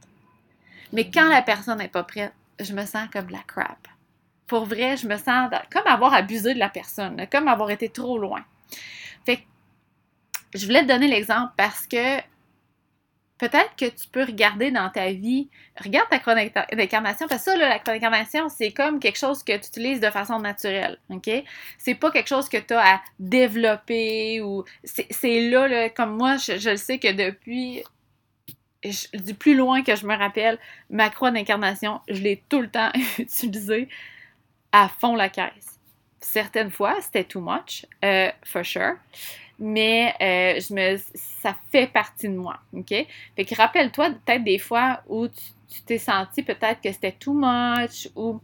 Mais 0.93 1.11
quand 1.11 1.29
la 1.29 1.43
personne 1.43 1.79
n'est 1.79 1.89
pas 1.89 2.05
prête, 2.05 2.33
je 2.61 2.75
me 2.75 2.87
sens 2.87 3.09
comme 3.13 3.29
la 3.31 3.43
crap. 3.45 3.89
Pour 4.47 4.67
vrai, 4.67 4.97
je 4.97 5.09
me 5.09 5.17
sens 5.17 5.51
comme 5.73 5.87
avoir 5.89 6.15
abusé 6.15 6.55
de 6.55 6.61
la 6.61 6.69
personne, 6.69 7.27
comme 7.29 7.49
avoir 7.49 7.73
été 7.73 7.89
trop 7.89 8.17
loin. 8.19 8.45
Fait 9.27 9.39
que 9.39 9.43
je 10.55 10.65
voulais 10.65 10.83
te 10.83 10.89
donner 10.93 11.09
l'exemple 11.09 11.53
parce 11.57 11.89
que 11.89 12.19
peut-être 13.43 13.75
que 13.77 13.87
tu 13.87 14.07
peux 14.07 14.23
regarder 14.23 14.71
dans 14.71 14.89
ta 14.89 15.11
vie, 15.11 15.49
regarde 15.77 16.09
ta 16.09 16.21
chronique 16.21 16.55
d'incarnation, 16.73 17.27
parce 17.27 17.45
que 17.45 17.51
ça, 17.51 17.57
la 17.57 17.81
chronique 17.81 18.01
d'incarnation, 18.01 18.49
c'est 18.49 18.71
comme 18.71 19.01
quelque 19.01 19.19
chose 19.19 19.43
que 19.43 19.51
tu 19.51 19.67
utilises 19.67 19.99
de 19.99 20.11
façon 20.11 20.39
naturelle, 20.39 20.97
OK? 21.09 21.29
C'est 21.77 21.97
pas 21.97 22.13
quelque 22.13 22.29
chose 22.29 22.49
que 22.49 22.59
tu 22.59 22.73
as 22.73 22.95
à 22.95 23.01
développer 23.19 24.41
ou... 24.43 24.65
C'est 24.85 25.51
là, 25.51 25.89
comme 25.89 26.17
moi, 26.17 26.37
je, 26.37 26.71
le 26.71 26.77
sais 26.77 27.01
que 27.01 27.11
depuis 27.11 27.83
du 29.13 29.35
plus 29.35 29.57
loin 29.57 29.83
que 29.83 29.97
je 29.97 30.07
me 30.07 30.15
rappelle, 30.17 30.57
ma 30.89 31.11
croix 31.11 31.33
d'incarnation, 31.33 32.01
je 32.09 32.23
l'ai 32.23 32.45
tout 32.49 32.61
le 32.61 32.71
temps 32.71 32.93
utilisée 33.19 33.89
à 34.71 34.89
fond 34.89 35.17
la 35.17 35.29
caisse. 35.29 35.81
Certaines 36.21 36.71
fois, 36.71 36.95
c'était 37.01 37.25
too 37.25 37.41
much, 37.41 37.87
euh, 38.05 38.31
for 38.45 38.65
sure 38.65 38.99
mais 39.65 40.13
euh, 40.21 40.61
je 40.61 40.75
me, 40.75 41.01
ça 41.15 41.57
fait 41.71 41.87
partie 41.87 42.29
de 42.29 42.35
moi, 42.35 42.59
OK? 42.73 42.89
Fait 42.89 43.55
rappelle-toi 43.57 44.11
peut-être 44.11 44.43
des 44.43 44.59
fois 44.59 45.03
où 45.09 45.29
tu 45.29 45.83
t'es 45.87 45.99
senti 45.99 46.43
peut-être 46.43 46.81
que 46.81 46.91
c'était 46.91 47.13
too 47.13 47.33
much 47.33 48.09
ou 48.17 48.41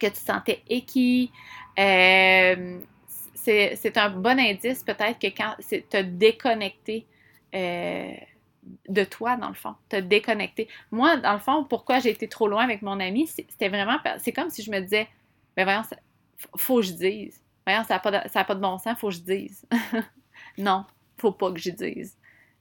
que 0.00 0.06
tu 0.06 0.12
te 0.12 0.18
sentais 0.18 0.64
équi. 0.68 1.30
Euh, 1.78 2.80
c'est 3.36 3.96
un 3.96 4.10
bon 4.10 4.36
indice 4.38 4.82
peut-être 4.82 5.20
que 5.20 5.28
quand 5.28 5.54
c'est 5.60 5.88
te 5.88 6.02
déconnecté 6.02 7.06
euh, 7.54 8.12
de 8.88 9.04
toi, 9.04 9.36
dans 9.36 9.48
le 9.48 9.54
fond, 9.54 9.76
te 9.88 9.96
déconnecté. 9.96 10.66
Moi, 10.90 11.18
dans 11.18 11.34
le 11.34 11.38
fond, 11.38 11.62
pourquoi 11.62 12.00
j'ai 12.00 12.10
été 12.10 12.26
trop 12.26 12.48
loin 12.48 12.64
avec 12.64 12.82
mon 12.82 12.98
ami, 12.98 13.28
c'était 13.28 13.68
vraiment, 13.68 13.98
c'est 14.18 14.32
comme 14.32 14.50
si 14.50 14.62
je 14.64 14.72
me 14.72 14.80
disais, 14.80 15.06
ben 15.56 15.62
voyons, 15.62 15.82
faut 16.56 16.80
que 16.80 16.86
je 16.86 16.92
dise 16.94 17.40
ça 17.66 17.84
n'a 17.88 17.98
pas, 17.98 18.44
pas 18.44 18.54
de 18.54 18.60
bon 18.60 18.78
sens, 18.78 18.98
faut 18.98 19.08
que 19.08 19.14
je 19.14 19.20
dise. 19.20 19.66
non, 20.58 20.84
faut 21.18 21.32
pas 21.32 21.52
que 21.52 21.60
je 21.60 21.70
dise. 21.70 22.16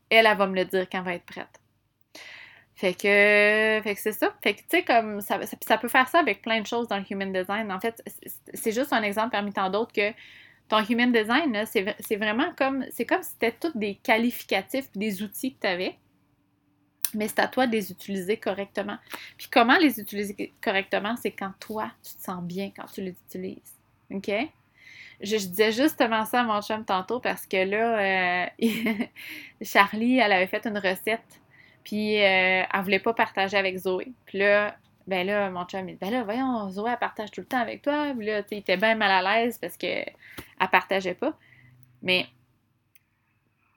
Elle, 0.09 0.25
elle 0.25 0.37
va 0.37 0.47
me 0.47 0.55
le 0.55 0.65
dire 0.65 0.87
quand 0.89 0.99
elle 0.99 1.05
va 1.05 1.13
être 1.15 1.25
prête. 1.25 1.59
Fait 2.75 2.93
que, 2.93 3.81
fait 3.83 3.95
que 3.95 3.99
c'est 3.99 4.13
ça. 4.13 4.33
Fait 4.41 4.53
que, 4.53 4.61
tu 4.61 4.67
sais, 4.69 4.83
comme 4.83 5.19
ça, 5.19 5.37
ça, 5.45 5.77
peut 5.77 5.89
faire 5.89 6.07
ça 6.07 6.19
avec 6.19 6.41
plein 6.41 6.61
de 6.61 6.65
choses 6.65 6.87
dans 6.87 6.97
le 6.97 7.03
human 7.09 7.33
design. 7.33 7.69
En 7.73 7.79
fait, 7.79 8.01
c'est 8.53 8.71
juste 8.71 8.93
un 8.93 9.03
exemple 9.03 9.31
parmi 9.31 9.51
tant 9.51 9.69
d'autres 9.69 9.91
que 9.91 10.13
ton 10.69 10.81
human 10.85 11.11
design, 11.11 11.65
c'est 11.65 12.15
vraiment 12.15 12.53
comme, 12.55 12.85
c'est 12.91 13.05
comme 13.05 13.21
si 13.23 13.31
c'était 13.31 13.51
tous 13.51 13.75
des 13.75 13.95
qualificatifs 13.95 14.89
des 14.93 15.21
outils 15.23 15.55
que 15.55 15.61
tu 15.61 15.67
avais. 15.67 15.97
Mais 17.15 17.27
c'est 17.27 17.39
à 17.39 17.47
toi 17.47 17.67
de 17.67 17.71
les 17.73 17.91
utiliser 17.91 18.37
correctement. 18.37 18.97
Puis 19.37 19.49
comment 19.51 19.77
les 19.77 19.99
utiliser 19.99 20.53
correctement, 20.61 21.15
c'est 21.17 21.31
quand 21.31 21.51
toi, 21.59 21.91
tu 22.01 22.13
te 22.13 22.21
sens 22.21 22.41
bien 22.43 22.71
quand 22.73 22.85
tu 22.85 23.01
les 23.01 23.15
utilises. 23.27 23.77
OK? 24.11 24.31
Je, 25.21 25.35
disais 25.35 25.71
justement 25.71 26.25
ça 26.25 26.41
à 26.41 26.43
mon 26.43 26.61
chum 26.61 26.85
tantôt 26.85 27.19
parce 27.19 27.45
que 27.45 27.57
là, 27.57 28.45
euh, 28.45 28.45
Charlie, 29.61 30.17
elle 30.19 30.31
avait 30.31 30.47
fait 30.47 30.65
une 30.65 30.77
recette, 30.77 31.41
puis 31.83 32.17
euh, 32.17 32.63
elle 32.73 32.81
voulait 32.81 32.99
pas 32.99 33.13
partager 33.13 33.57
avec 33.57 33.77
Zoé. 33.77 34.13
Puis 34.25 34.39
là, 34.39 34.75
ben 35.07 35.25
là, 35.25 35.49
mon 35.49 35.65
chum, 35.65 35.89
il 35.89 35.93
dit, 35.93 35.97
ben 35.99 36.11
là, 36.11 36.23
voyons, 36.23 36.69
Zoé, 36.69 36.91
elle 36.91 36.99
partage 36.99 37.31
tout 37.31 37.41
le 37.41 37.47
temps 37.47 37.59
avec 37.59 37.81
toi. 37.81 38.13
Puis 38.15 38.27
là, 38.27 38.41
il 38.49 38.57
était 38.59 38.77
bien 38.77 38.95
mal 38.95 39.25
à 39.25 39.41
l'aise 39.41 39.57
parce 39.57 39.75
qu'elle 39.75 40.13
partageait 40.71 41.15
pas. 41.15 41.33
Mais, 42.01 42.27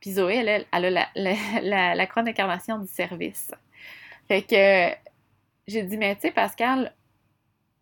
puis 0.01 0.13
Zoé, 0.13 0.37
elle, 0.37 0.67
elle 0.71 0.85
a 0.85 0.91
la, 0.91 1.09
la, 1.63 1.95
la, 1.95 2.07
couronne 2.07 2.27
d'incarnation 2.27 2.79
du 2.79 2.87
service. 2.87 3.51
Fait 4.29 4.43
que, 4.43 4.95
j'ai 5.67 5.83
dit, 5.83 5.97
mais 5.97 6.15
tu 6.17 6.23
sais, 6.23 6.31
Pascal, 6.31 6.95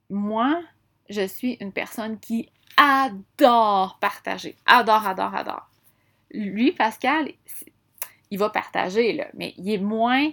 moi, 0.08 0.62
je 1.10 1.26
suis 1.26 1.58
une 1.60 1.72
personne 1.72 2.18
qui 2.18 2.48
adore 2.76 3.98
partager. 4.00 4.56
Adore, 4.64 5.06
adore, 5.06 5.34
adore. 5.34 5.68
Lui, 6.30 6.72
Pascal, 6.72 7.30
il 8.30 8.38
va 8.38 8.48
partager, 8.48 9.12
là, 9.12 9.26
mais 9.34 9.52
il 9.58 9.70
est 9.70 9.78
moins. 9.78 10.30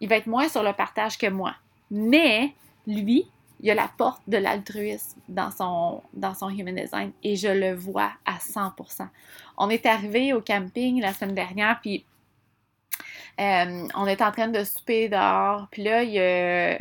Il 0.00 0.08
va 0.08 0.16
être 0.16 0.26
moins 0.26 0.48
sur 0.48 0.62
le 0.62 0.72
partage 0.72 1.18
que 1.18 1.26
moi. 1.26 1.54
Mais 1.90 2.52
lui, 2.86 3.26
il 3.60 3.70
a 3.70 3.74
la 3.74 3.88
porte 3.88 4.22
de 4.28 4.36
l'altruisme 4.36 5.18
dans 5.28 5.50
son, 5.50 6.02
dans 6.12 6.34
son 6.34 6.50
human 6.50 6.74
design 6.74 7.12
et 7.22 7.36
je 7.36 7.48
le 7.48 7.74
vois 7.74 8.12
à 8.26 8.36
100%. 8.36 9.08
On 9.56 9.70
est 9.70 9.86
arrivé 9.86 10.32
au 10.32 10.42
camping 10.42 11.00
la 11.00 11.14
semaine 11.14 11.34
dernière, 11.34 11.80
puis 11.80 12.04
euh, 13.40 13.88
on 13.94 14.06
est 14.06 14.20
en 14.20 14.32
train 14.32 14.48
de 14.48 14.62
souper 14.64 15.08
dehors, 15.08 15.66
puis 15.70 15.82
là, 15.82 16.02
il 16.02 16.10
y 16.10 16.20
a 16.20 16.78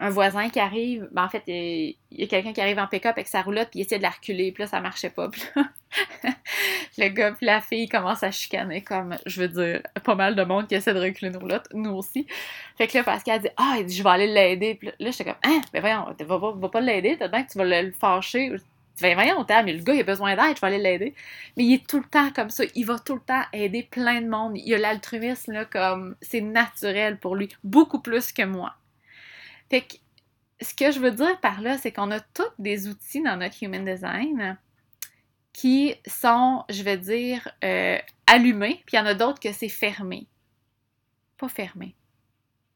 un 0.00 0.10
voisin 0.10 0.48
qui 0.48 0.60
arrive, 0.60 1.08
ben 1.12 1.24
en 1.24 1.28
fait, 1.28 1.42
il 1.46 1.96
y 2.10 2.24
a 2.24 2.26
quelqu'un 2.26 2.52
qui 2.52 2.60
arrive 2.60 2.78
en 2.78 2.86
pick-up 2.86 3.12
avec 3.12 3.28
sa 3.28 3.42
roulotte, 3.42 3.68
puis 3.70 3.80
il 3.80 3.82
essaie 3.82 3.98
de 3.98 4.02
la 4.02 4.10
reculer, 4.10 4.52
puis 4.52 4.62
là, 4.62 4.68
ça 4.68 4.80
marchait 4.80 5.10
pas. 5.10 5.30
Le 6.98 7.08
gars 7.08 7.32
puis 7.32 7.46
la 7.46 7.60
fille 7.60 7.88
commencent 7.88 8.22
à 8.22 8.30
chicaner, 8.30 8.82
comme, 8.82 9.16
je 9.26 9.42
veux 9.42 9.48
dire, 9.48 9.82
pas 10.04 10.14
mal 10.14 10.34
de 10.34 10.42
monde 10.44 10.66
qui 10.66 10.74
essaie 10.74 10.94
de 10.94 11.00
reculer 11.00 11.30
une 11.30 11.36
roulotte, 11.36 11.68
nous 11.72 11.92
aussi. 11.92 12.26
Fait 12.76 12.86
que 12.86 12.98
là, 12.98 13.04
Pascal 13.04 13.40
dit, 13.40 13.48
ah, 13.56 13.76
je 13.86 14.02
vais 14.02 14.10
aller 14.10 14.26
l'aider. 14.26 14.74
Puis 14.74 14.88
là, 14.98 15.10
j'étais 15.10 15.24
comme, 15.24 15.40
hein, 15.44 15.60
ben 15.72 15.80
voyons, 15.80 16.06
va, 16.18 16.52
va, 16.54 16.68
pas 16.68 16.80
l'aider, 16.80 17.16
t'as 17.18 17.28
bien 17.28 17.44
que 17.44 17.52
tu 17.52 17.58
vas 17.58 17.64
le, 17.64 17.92
fâcher. 17.92 18.52
Tu 18.96 19.02
vas, 19.02 19.14
voyons, 19.14 19.44
mais 19.64 19.72
le 19.72 19.82
gars, 19.82 19.94
il 19.94 20.00
a 20.00 20.04
besoin 20.04 20.36
d'aide, 20.36 20.56
je 20.56 20.60
vais 20.60 20.66
aller 20.66 20.78
l'aider. 20.78 21.14
Mais 21.56 21.64
il 21.64 21.74
est 21.74 21.86
tout 21.86 21.98
le 21.98 22.08
temps 22.08 22.30
comme 22.34 22.50
ça, 22.50 22.64
il 22.74 22.84
va 22.84 22.98
tout 22.98 23.14
le 23.14 23.20
temps 23.20 23.42
aider 23.52 23.82
plein 23.82 24.20
de 24.20 24.28
monde. 24.28 24.52
Il 24.56 24.74
a 24.74 24.78
l'altruisme, 24.78 25.52
là, 25.52 25.64
comme, 25.64 26.16
c'est 26.22 26.40
naturel 26.40 27.18
pour 27.18 27.36
lui, 27.36 27.48
beaucoup 27.62 28.00
plus 28.00 28.32
que 28.32 28.42
moi. 28.42 28.74
Fait 29.70 29.82
que 29.82 29.94
ce 30.60 30.74
que 30.74 30.90
je 30.90 31.00
veux 31.00 31.10
dire 31.10 31.38
par 31.40 31.60
là, 31.60 31.78
c'est 31.78 31.92
qu'on 31.92 32.10
a 32.10 32.20
tous 32.20 32.44
des 32.58 32.88
outils 32.88 33.22
dans 33.22 33.36
notre 33.36 33.62
Human 33.62 33.84
Design 33.84 34.58
qui 35.52 35.94
sont, 36.06 36.64
je 36.68 36.82
vais 36.82 36.98
dire, 36.98 37.48
euh, 37.64 37.98
allumés, 38.26 38.82
puis 38.86 38.96
il 38.96 38.96
y 38.96 39.00
en 39.00 39.06
a 39.06 39.14
d'autres 39.14 39.40
que 39.40 39.52
c'est 39.52 39.68
fermé. 39.68 40.26
Pas 41.38 41.48
fermé. 41.48 41.94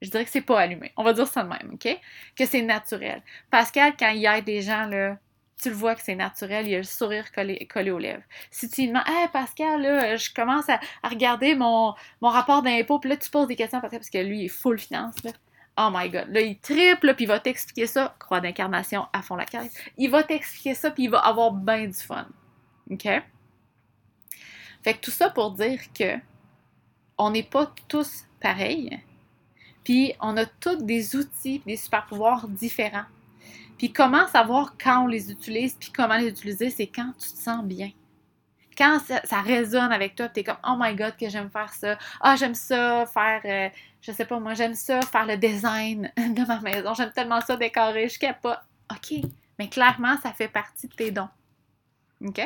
Je 0.00 0.08
dirais 0.10 0.24
que 0.24 0.30
c'est 0.30 0.40
pas 0.40 0.60
allumé. 0.60 0.92
On 0.96 1.02
va 1.02 1.12
dire 1.12 1.26
ça 1.26 1.42
de 1.42 1.48
même, 1.48 1.74
OK? 1.74 1.88
Que 2.36 2.46
c'est 2.46 2.62
naturel. 2.62 3.22
Pascal, 3.50 3.94
quand 3.98 4.08
il 4.10 4.20
y 4.20 4.26
a 4.26 4.40
des 4.40 4.62
gens, 4.62 4.86
là, 4.86 5.18
tu 5.62 5.68
le 5.68 5.74
vois 5.74 5.94
que 5.94 6.00
c'est 6.00 6.14
naturel, 6.14 6.66
il 6.66 6.70
y 6.70 6.74
a 6.74 6.78
le 6.78 6.84
sourire 6.84 7.32
collé, 7.32 7.66
collé 7.66 7.90
aux 7.90 7.98
lèvres. 7.98 8.22
Si 8.50 8.70
tu 8.70 8.82
lui 8.82 8.88
demandes, 8.88 9.04
hey 9.06 9.28
Pascal, 9.28 9.82
là, 9.82 10.16
je 10.16 10.32
commence 10.32 10.70
à, 10.70 10.80
regarder 11.02 11.54
mon, 11.54 11.94
mon 12.22 12.28
rapport 12.30 12.62
d'impôt, 12.62 12.98
puis 12.98 13.10
là, 13.10 13.18
tu 13.18 13.28
poses 13.28 13.46
des 13.46 13.56
questions 13.56 13.80
parce 13.80 14.08
que 14.08 14.18
lui, 14.18 14.40
il 14.40 14.44
est 14.46 14.48
full 14.48 14.78
finance, 14.78 15.22
là. 15.22 15.32
Oh 15.82 15.88
my 15.90 16.10
god. 16.10 16.28
Là, 16.28 16.42
il 16.42 16.58
triple, 16.58 17.14
puis 17.14 17.24
il 17.24 17.28
va 17.28 17.40
t'expliquer 17.40 17.86
ça. 17.86 18.14
Croix 18.18 18.40
d'incarnation 18.40 19.06
à 19.14 19.22
fond 19.22 19.34
la 19.34 19.46
caisse. 19.46 19.72
Il 19.96 20.10
va 20.10 20.22
t'expliquer 20.22 20.74
ça, 20.74 20.90
puis 20.90 21.04
il 21.04 21.10
va 21.10 21.20
avoir 21.20 21.52
bien 21.52 21.86
du 21.86 21.94
fun. 21.94 22.26
OK? 22.90 23.08
Fait 24.82 24.94
que 24.94 25.00
tout 25.00 25.10
ça 25.10 25.30
pour 25.30 25.52
dire 25.52 25.80
que 25.98 26.16
on 27.16 27.30
n'est 27.30 27.44
pas 27.44 27.72
tous 27.88 28.24
pareils. 28.40 29.00
Puis 29.82 30.12
on 30.20 30.36
a 30.36 30.44
tous 30.44 30.76
des 30.76 31.16
outils, 31.16 31.62
des 31.64 31.76
super 31.76 32.06
pouvoirs 32.06 32.46
différents. 32.46 33.06
Puis 33.78 33.90
comment 33.90 34.26
savoir 34.28 34.74
quand 34.82 35.04
on 35.04 35.06
les 35.06 35.30
utilise, 35.30 35.74
puis 35.74 35.90
comment 35.90 36.18
les 36.18 36.28
utiliser, 36.28 36.68
c'est 36.68 36.88
quand 36.88 37.12
tu 37.18 37.30
te 37.30 37.38
sens 37.38 37.64
bien 37.64 37.90
quand 38.80 38.98
ça, 38.98 39.40
résonne 39.42 39.92
avec 39.92 40.14
toi, 40.14 40.28
tu 40.30 40.40
es 40.40 40.44
comme 40.44 40.56
Oh 40.66 40.74
my 40.78 40.94
god, 40.94 41.14
que 41.18 41.28
j'aime 41.28 41.50
faire 41.50 41.70
ça. 41.70 41.98
Ah, 42.18 42.34
j'aime 42.36 42.54
ça 42.54 43.04
faire, 43.12 43.42
euh, 43.44 43.68
je 44.02 44.12
sais 44.12 44.24
pas 44.24 44.38
moi, 44.38 44.54
j'aime 44.54 44.74
ça 44.74 45.00
faire 45.02 45.26
le 45.26 45.36
design 45.36 46.10
de 46.16 46.46
ma 46.46 46.60
maison. 46.60 46.94
J'aime 46.94 47.12
tellement 47.12 47.40
ça 47.40 47.56
décorer. 47.56 48.08
Je 48.08 48.18
pas. 48.42 48.62
OK. 48.90 49.20
Mais 49.58 49.68
clairement, 49.68 50.16
ça 50.22 50.32
fait 50.32 50.48
partie 50.48 50.88
de 50.88 50.94
tes 50.94 51.10
dons. 51.10 51.28
OK? 52.24 52.40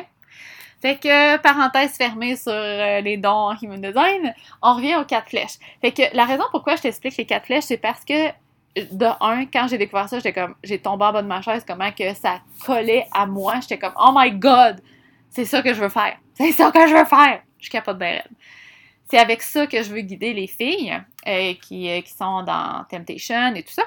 Fait 0.81 0.97
que, 0.97 1.37
parenthèse 1.37 1.95
fermée 1.95 2.35
sur 2.35 2.51
euh, 2.51 2.99
les 3.01 3.17
dons 3.17 3.29
en 3.29 3.55
Human 3.59 3.81
Design, 3.81 4.33
on 4.61 4.75
revient 4.75 4.97
aux 4.97 5.05
quatre 5.05 5.29
flèches. 5.29 5.57
Fait 5.81 5.91
que 5.91 6.03
la 6.13 6.25
raison 6.25 6.43
pourquoi 6.51 6.75
je 6.75 6.83
t'explique 6.83 7.17
les 7.17 7.25
quatre 7.25 7.45
flèches, 7.45 7.63
c'est 7.63 7.77
parce 7.77 8.03
que, 8.03 8.29
de 8.75 9.07
un, 9.21 9.45
quand 9.45 9.67
j'ai 9.69 9.77
découvert 9.77 10.09
ça, 10.09 10.17
j'étais 10.17 10.33
comme, 10.33 10.53
j'ai 10.63 10.79
tombé 10.79 11.05
en 11.05 11.13
bas 11.13 11.21
de 11.21 11.27
ma 11.27 11.41
chaise, 11.41 11.63
comment 11.65 11.91
que 11.91 12.13
ça 12.13 12.41
collait 12.65 13.07
à 13.13 13.25
moi? 13.25 13.61
J'étais 13.61 13.79
comme, 13.79 13.93
oh 13.97 14.11
my 14.13 14.31
god, 14.31 14.81
c'est 15.29 15.45
ça 15.45 15.61
que 15.61 15.73
je 15.73 15.79
veux 15.79 15.89
faire. 15.89 16.17
C'est 16.33 16.51
ça 16.51 16.69
que 16.71 16.85
je 16.85 16.93
veux 16.93 17.05
faire. 17.05 17.41
Je 17.59 17.69
capote 17.69 17.97
bien 17.97 18.21
C'est 19.09 19.19
avec 19.19 19.41
ça 19.41 19.67
que 19.67 19.83
je 19.83 19.91
veux 19.91 20.01
guider 20.01 20.33
les 20.33 20.47
filles 20.47 20.99
euh, 21.27 21.53
qui, 21.61 21.89
euh, 21.89 22.01
qui, 22.01 22.11
sont 22.11 22.43
dans 22.43 22.85
Temptation 22.89 23.53
et 23.53 23.63
tout 23.63 23.73
ça. 23.73 23.83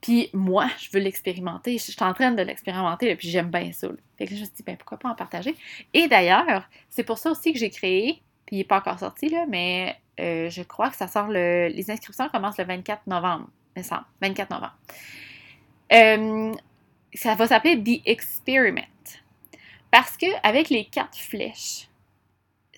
Puis 0.00 0.30
moi, 0.32 0.68
je 0.78 0.90
veux 0.92 1.00
l'expérimenter. 1.00 1.78
Je 1.78 1.92
suis 1.92 1.96
en 2.00 2.12
train 2.12 2.32
de 2.32 2.42
l'expérimenter, 2.42 3.14
puis 3.16 3.30
j'aime 3.30 3.50
bien 3.50 3.72
ça. 3.72 3.88
Fait 4.18 4.26
que 4.26 4.34
je 4.34 4.40
me 4.40 4.44
suis 4.44 4.54
dit, 4.54 4.62
ben, 4.64 4.76
pourquoi 4.76 4.98
pas 4.98 5.10
en 5.10 5.14
partager? 5.14 5.54
Et 5.94 6.08
d'ailleurs, 6.08 6.68
c'est 6.90 7.04
pour 7.04 7.18
ça 7.18 7.30
aussi 7.30 7.52
que 7.52 7.58
j'ai 7.58 7.70
créé, 7.70 8.22
puis 8.46 8.56
il 8.56 8.58
n'est 8.58 8.64
pas 8.64 8.78
encore 8.78 8.98
sorti, 8.98 9.28
là, 9.28 9.46
mais 9.48 9.96
euh, 10.20 10.50
je 10.50 10.62
crois 10.62 10.90
que 10.90 10.96
ça 10.96 11.06
sort 11.06 11.28
le. 11.28 11.68
Les 11.68 11.90
inscriptions 11.90 12.28
commencent 12.28 12.58
le 12.58 12.64
24 12.64 13.06
novembre, 13.06 13.48
me 13.76 13.82
semble. 13.82 14.04
24 14.22 14.50
novembre. 14.50 14.76
ça 17.14 17.34
va 17.34 17.46
s'appeler 17.46 17.82
The 17.82 18.02
Experiment. 18.06 18.82
Parce 19.90 20.16
que 20.16 20.26
avec 20.42 20.68
les 20.68 20.84
quatre 20.84 21.16
flèches, 21.16 21.88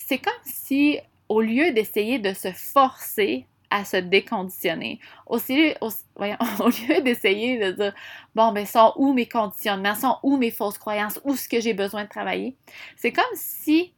c'est 0.08 0.18
comme 0.18 0.32
si 0.44 0.98
au 1.28 1.42
lieu 1.42 1.72
d'essayer 1.72 2.18
de 2.18 2.32
se 2.32 2.50
forcer 2.52 3.44
à 3.70 3.84
se 3.84 3.98
déconditionner, 3.98 4.98
au, 5.26 5.36
lieu 5.38 7.02
d'essayer 7.02 7.58
de 7.58 7.72
dire 7.72 7.94
bon 8.34 8.52
ben 8.52 8.64
sont 8.64 8.94
où 8.96 9.12
mes 9.12 9.28
conditionnements, 9.28 9.94
sont 9.94 10.16
où 10.22 10.38
mes 10.38 10.50
fausses 10.50 10.78
croyances, 10.78 11.20
où 11.24 11.36
ce 11.36 11.46
que 11.46 11.60
j'ai 11.60 11.74
besoin 11.74 12.04
de 12.04 12.08
travailler, 12.08 12.56
c'est 12.96 13.12
comme 13.12 13.24
si 13.34 13.92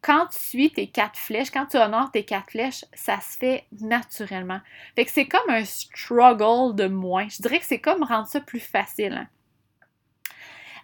quand 0.00 0.26
tu 0.32 0.40
suis 0.40 0.72
tes 0.72 0.88
quatre 0.88 1.16
flèches, 1.16 1.52
quand 1.52 1.66
tu 1.66 1.76
honores 1.76 2.10
tes 2.10 2.24
quatre 2.24 2.50
flèches, 2.50 2.84
ça 2.92 3.20
se 3.20 3.38
fait 3.38 3.64
naturellement. 3.80 4.58
Fait 4.96 5.04
que 5.04 5.12
c'est 5.12 5.28
comme 5.28 5.48
un 5.48 5.64
struggle 5.64 6.74
de 6.74 6.88
moins. 6.88 7.28
Je 7.28 7.40
dirais 7.40 7.60
que 7.60 7.66
c'est 7.66 7.78
comme 7.78 8.02
rendre 8.02 8.26
ça 8.26 8.40
plus 8.40 8.58
facile. 8.58 9.12
Hein. 9.12 9.28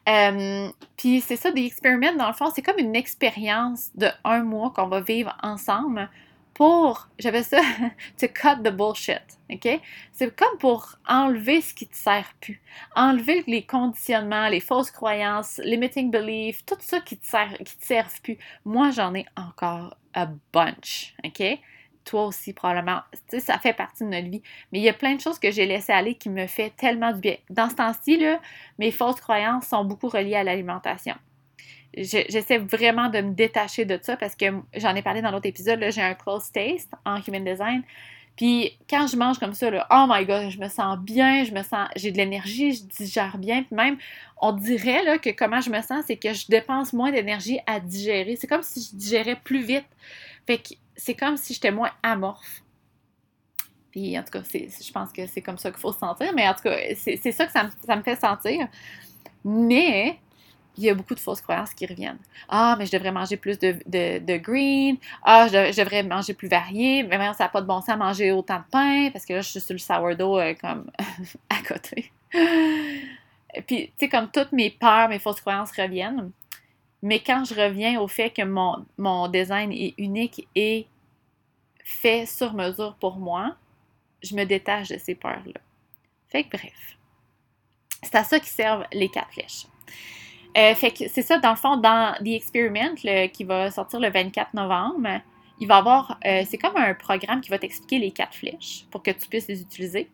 Euh, 0.08 0.68
puis 0.96 1.20
c'est 1.20 1.36
ça, 1.36 1.50
des 1.50 1.66
expériments, 1.66 2.14
dans 2.14 2.28
le 2.28 2.32
fond, 2.32 2.50
c'est 2.54 2.62
comme 2.62 2.78
une 2.78 2.96
expérience 2.96 3.90
de 3.94 4.08
un 4.24 4.42
mois 4.42 4.70
qu'on 4.70 4.88
va 4.88 5.00
vivre 5.00 5.36
ensemble 5.42 6.08
pour, 6.54 7.08
j'avais 7.18 7.44
ça, 7.44 7.60
to 8.20 8.26
cut 8.26 8.62
the 8.64 8.70
bullshit, 8.70 9.22
OK? 9.50 9.80
C'est 10.10 10.34
comme 10.34 10.58
pour 10.58 10.96
enlever 11.06 11.60
ce 11.60 11.72
qui 11.72 11.86
te 11.86 11.94
sert 11.94 12.34
plus. 12.40 12.60
Enlever 12.96 13.44
les 13.46 13.62
conditionnements, 13.62 14.48
les 14.48 14.60
fausses 14.60 14.90
croyances, 14.90 15.60
limiting 15.62 16.10
beliefs, 16.10 16.64
tout 16.66 16.76
ça 16.80 17.00
qui 17.00 17.16
te 17.16 17.26
sert, 17.26 17.56
qui 17.64 17.76
te 17.76 18.20
plus. 18.22 18.38
Moi, 18.64 18.90
j'en 18.90 19.14
ai 19.14 19.26
encore 19.36 19.96
a 20.14 20.28
bunch, 20.52 21.14
OK? 21.24 21.60
Toi 22.04 22.26
aussi 22.26 22.52
probablement. 22.52 23.00
Tu 23.12 23.18
sais, 23.28 23.40
ça 23.40 23.58
fait 23.58 23.72
partie 23.72 24.04
de 24.04 24.08
notre 24.08 24.28
vie. 24.28 24.42
Mais 24.72 24.78
il 24.78 24.82
y 24.82 24.88
a 24.88 24.94
plein 24.94 25.14
de 25.14 25.20
choses 25.20 25.38
que 25.38 25.50
j'ai 25.50 25.66
laissées 25.66 25.92
aller 25.92 26.14
qui 26.14 26.30
me 26.30 26.46
fait 26.46 26.70
tellement 26.76 27.12
du 27.12 27.20
bien. 27.20 27.36
Dans 27.50 27.68
ce 27.68 27.74
temps-ci, 27.76 28.24
mes 28.78 28.90
fausses 28.90 29.20
croyances 29.20 29.66
sont 29.66 29.84
beaucoup 29.84 30.08
reliées 30.08 30.36
à 30.36 30.44
l'alimentation. 30.44 31.14
J'essaie 31.96 32.58
vraiment 32.58 33.08
de 33.08 33.20
me 33.20 33.32
détacher 33.32 33.84
de 33.84 33.98
ça 34.00 34.16
parce 34.16 34.36
que 34.36 34.46
j'en 34.74 34.94
ai 34.94 35.02
parlé 35.02 35.22
dans 35.22 35.30
l'autre 35.30 35.46
épisode, 35.46 35.84
j'ai 35.90 36.02
un 36.02 36.14
close 36.14 36.52
taste 36.52 36.92
en 37.04 37.16
Human 37.26 37.44
Design. 37.44 37.82
Puis 38.36 38.78
quand 38.88 39.08
je 39.08 39.16
mange 39.16 39.38
comme 39.40 39.52
ça, 39.52 39.68
oh 39.90 40.06
my 40.08 40.24
god, 40.24 40.50
je 40.50 40.60
me 40.60 40.68
sens 40.68 40.96
bien, 40.98 41.42
je 41.42 41.52
me 41.52 41.64
sens, 41.64 41.88
j'ai 41.96 42.12
de 42.12 42.18
l'énergie, 42.18 42.72
je 42.72 42.84
digère 42.84 43.36
bien. 43.36 43.64
Puis 43.64 43.74
même, 43.74 43.96
on 44.40 44.52
dirait 44.52 45.02
là, 45.02 45.18
que 45.18 45.30
comment 45.30 45.60
je 45.60 45.70
me 45.70 45.80
sens, 45.82 46.04
c'est 46.06 46.16
que 46.16 46.32
je 46.32 46.46
dépense 46.48 46.92
moins 46.92 47.10
d'énergie 47.10 47.58
à 47.66 47.80
digérer. 47.80 48.36
C'est 48.36 48.46
comme 48.46 48.62
si 48.62 48.88
je 48.92 48.96
digérais 48.96 49.40
plus 49.42 49.64
vite. 49.64 49.86
Fait 50.46 50.58
que 50.58 50.74
c'est 50.98 51.14
comme 51.14 51.36
si 51.36 51.54
j'étais 51.54 51.70
moins 51.70 51.90
amorphe. 52.02 52.62
Puis 53.90 54.18
en 54.18 54.22
tout 54.22 54.32
cas, 54.32 54.42
je 54.52 54.92
pense 54.92 55.12
que 55.12 55.26
c'est 55.26 55.40
comme 55.40 55.56
ça 55.56 55.70
qu'il 55.70 55.80
faut 55.80 55.92
se 55.92 55.98
sentir, 55.98 56.32
mais 56.34 56.46
en 56.46 56.54
tout 56.54 56.62
cas, 56.64 56.76
c'est 56.94 57.32
ça 57.32 57.46
que 57.46 57.52
ça 57.52 57.96
me, 57.96 58.02
fait 58.02 58.16
sentir. 58.16 58.68
Mais 59.44 60.18
il 60.76 60.84
y 60.84 60.90
a 60.90 60.94
beaucoup 60.94 61.14
de 61.14 61.20
fausses 61.20 61.40
croyances 61.40 61.72
qui 61.72 61.86
reviennent. 61.86 62.18
Ah, 62.48 62.76
mais 62.78 62.84
je 62.84 62.92
devrais 62.92 63.12
manger 63.12 63.36
plus 63.36 63.58
de, 63.58 63.78
de, 63.86 64.36
green. 64.36 64.98
Ah, 65.22 65.48
je, 65.48 65.76
devrais 65.76 66.02
manger 66.02 66.34
plus 66.34 66.48
varié. 66.48 67.02
Mais 67.02 67.16
ça 67.34 67.44
n'a 67.44 67.48
pas 67.48 67.62
de 67.62 67.66
bon 67.66 67.80
sens 67.80 67.90
à 67.90 67.96
manger 67.96 68.30
autant 68.30 68.58
de 68.58 68.70
pain 68.70 69.10
parce 69.10 69.24
que 69.24 69.32
là, 69.34 69.40
je 69.40 69.48
suis 69.48 69.60
sur 69.60 69.72
le 69.72 69.78
sourdough 69.78 70.38
euh, 70.38 70.54
comme 70.60 70.90
à 71.50 71.62
côté. 71.66 72.12
Puis, 73.66 73.86
tu 73.86 73.92
sais, 73.98 74.08
comme 74.08 74.30
toutes 74.30 74.52
mes 74.52 74.70
peurs, 74.70 75.08
mes 75.08 75.18
fausses 75.18 75.40
croyances 75.40 75.72
reviennent. 75.72 76.30
Mais 77.02 77.20
quand 77.20 77.44
je 77.44 77.54
reviens 77.54 78.00
au 78.00 78.08
fait 78.08 78.30
que 78.30 78.42
mon, 78.42 78.84
mon 78.96 79.28
design 79.28 79.72
est 79.72 79.94
unique 79.98 80.48
et 80.54 80.86
fait 81.84 82.26
sur 82.26 82.54
mesure 82.54 82.96
pour 83.00 83.16
moi, 83.16 83.56
je 84.22 84.34
me 84.34 84.44
détache 84.44 84.88
de 84.88 84.98
ces 84.98 85.14
peurs-là. 85.14 85.60
Fait 86.28 86.44
que 86.44 86.56
bref, 86.56 86.96
c'est 88.02 88.14
à 88.14 88.24
ça 88.24 88.40
qui 88.40 88.50
servent 88.50 88.84
les 88.92 89.08
quatre 89.08 89.32
flèches. 89.32 89.66
Euh, 90.56 90.74
fait 90.74 90.90
que 90.90 91.08
c'est 91.08 91.22
ça, 91.22 91.38
dans 91.38 91.50
le 91.50 91.56
fond, 91.56 91.76
dans 91.76 92.14
The 92.18 92.28
Experiment, 92.28 92.94
qui 93.32 93.44
va 93.44 93.70
sortir 93.70 94.00
le 94.00 94.10
24 94.10 94.54
novembre, 94.54 95.20
il 95.60 95.66
va 95.66 95.76
avoir, 95.76 96.18
euh, 96.24 96.42
c'est 96.48 96.58
comme 96.58 96.76
un 96.76 96.94
programme 96.94 97.40
qui 97.40 97.50
va 97.50 97.58
t'expliquer 97.58 97.98
les 97.98 98.10
quatre 98.10 98.34
flèches 98.34 98.86
pour 98.90 99.02
que 99.02 99.10
tu 99.10 99.28
puisses 99.28 99.48
les 99.48 99.60
utiliser. 99.60 100.10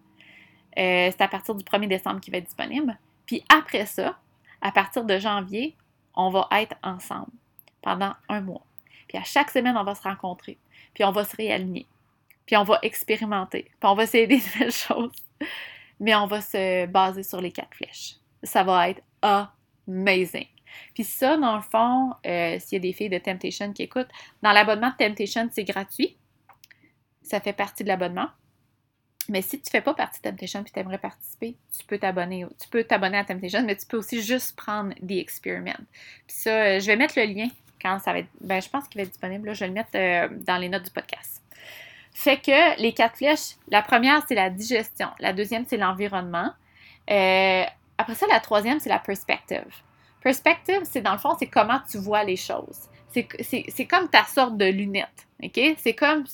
Euh, 0.79 1.11
c'est 1.11 1.21
à 1.21 1.29
partir 1.29 1.55
du 1.55 1.65
1er 1.65 1.87
décembre 1.87 2.21
qui 2.21 2.31
va 2.31 2.39
être 2.39 2.47
disponible. 2.47 2.99
Puis 3.27 3.45
après 3.49 3.87
ça, 3.87 4.19
à 4.61 4.73
partir 4.73 5.05
de 5.05 5.19
janvier, 5.19 5.77
on 6.17 6.31
va 6.31 6.49
être 6.53 6.75
ensemble 6.83 7.33
pendant 7.83 8.13
un 8.29 8.41
mois. 8.41 8.65
Puis 9.09 9.19
à 9.19 9.25
chaque 9.25 9.51
semaine, 9.51 9.77
on 9.77 9.85
va 9.85 9.95
se 9.95 10.03
rencontrer. 10.03 10.59
Puis 10.95 11.05
on 11.05 11.13
va 11.13 11.25
se 11.25 11.37
réaligner. 11.37 11.87
Puis 12.47 12.57
on 12.57 12.65
va 12.65 12.79
expérimenter. 12.83 13.65
Puis 13.65 13.91
on 13.91 13.95
va 13.95 14.05
essayer 14.05 14.27
des 14.29 14.37
nouvelles 14.37 14.73
choses. 14.73 15.13
Mais 16.01 16.15
on 16.15 16.27
va 16.27 16.41
se 16.41 16.87
baser 16.87 17.23
sur 17.23 17.41
les 17.41 17.53
quatre 17.53 17.75
flèches. 17.75 18.17
Ça 18.43 18.63
va 18.63 18.91
être 18.91 19.03
amazing. 19.23 20.47
Puis 20.93 21.05
ça, 21.05 21.37
dans 21.37 21.57
le 21.57 21.63
fond, 21.63 22.13
euh, 22.27 22.59
s'il 22.59 22.77
y 22.77 22.77
a 22.77 22.81
des 22.81 22.93
filles 22.93 23.09
de 23.09 23.19
Temptation 23.19 23.73
qui 23.73 23.83
écoutent, 23.83 24.11
dans 24.43 24.53
l'abonnement 24.53 24.91
de 24.91 24.97
Temptation, 24.97 25.49
c'est 25.53 25.65
gratuit. 25.65 26.17
Ça 27.23 27.41
fait 27.41 27.53
partie 27.53 27.85
de 27.85 27.89
l'abonnement. 27.89 28.29
Mais 29.29 29.43
si 29.43 29.61
tu 29.61 29.69
ne 29.69 29.71
fais 29.71 29.81
pas 29.81 29.95
partie 29.95 30.21
de 30.21 30.29
Temptation 30.29 30.61
et 30.61 30.71
tu 30.71 30.79
aimerais 30.79 30.99
participer, 30.99 31.57
tu 31.77 31.85
peux 31.87 31.99
t'abonner. 31.99 32.47
Tu 32.61 32.69
peux 32.69 32.85
t'abonner 32.85 33.19
à 33.19 33.25
Temptation, 33.25 33.63
mais 33.65 33.77
tu 33.77 33.87
peux 33.87 33.97
aussi 33.97 34.23
juste 34.23 34.55
prendre 34.57 34.95
The 34.95 35.13
Experiment. 35.13 35.79
Puis 36.27 36.37
ça, 36.37 36.51
euh, 36.51 36.81
je 36.81 36.87
vais 36.87 36.97
mettre 36.97 37.19
le 37.19 37.25
lien 37.25 37.49
quand 37.81 37.99
ça 38.01 38.13
va 38.13 38.19
être. 38.21 38.29
Ben, 38.41 38.61
je 38.61 38.69
pense 38.69 38.87
qu'il 38.89 39.01
va 39.01 39.05
être 39.05 39.13
disponible. 39.13 39.55
je 39.55 39.61
vais 39.61 39.69
le 39.69 39.73
mettre 39.73 39.91
euh, 39.95 40.29
dans 40.31 40.59
les 40.59 40.69
notes 40.69 40.85
du 40.85 40.91
podcast. 40.91 41.43
Fait 42.13 42.37
que 42.37 42.81
les 42.81 42.93
quatre 42.93 43.17
flèches, 43.17 43.57
la 43.69 43.83
première, 43.83 44.23
c'est 44.29 44.35
la 44.35 44.51
digestion. 44.51 45.09
La 45.19 45.33
deuxième, 45.33 45.65
c'est 45.67 45.79
l'environnement. 45.79 46.51
Euh, 47.11 47.65
après 47.99 48.15
ça, 48.15 48.27
la 48.29 48.41
troisième, 48.41 48.79
c'est 48.79 48.91
la 48.91 48.99
perspective. 48.99 49.65
Perspective, 50.23 50.81
c'est 50.85 51.01
dans 51.01 51.13
le 51.13 51.19
fond, 51.19 51.35
c'est 51.39 51.49
comment 51.49 51.81
tu 51.91 51.99
vois 51.99 52.25
les 52.25 52.37
choses. 52.37 52.89
C'est 53.11 53.87
comme 53.87 54.09
ta 54.09 54.25
sorte 54.25 54.57
de 54.57 54.65
lunette. 54.65 55.27
OK? 55.43 55.61
C'est 55.79 55.95
comme. 55.95 56.25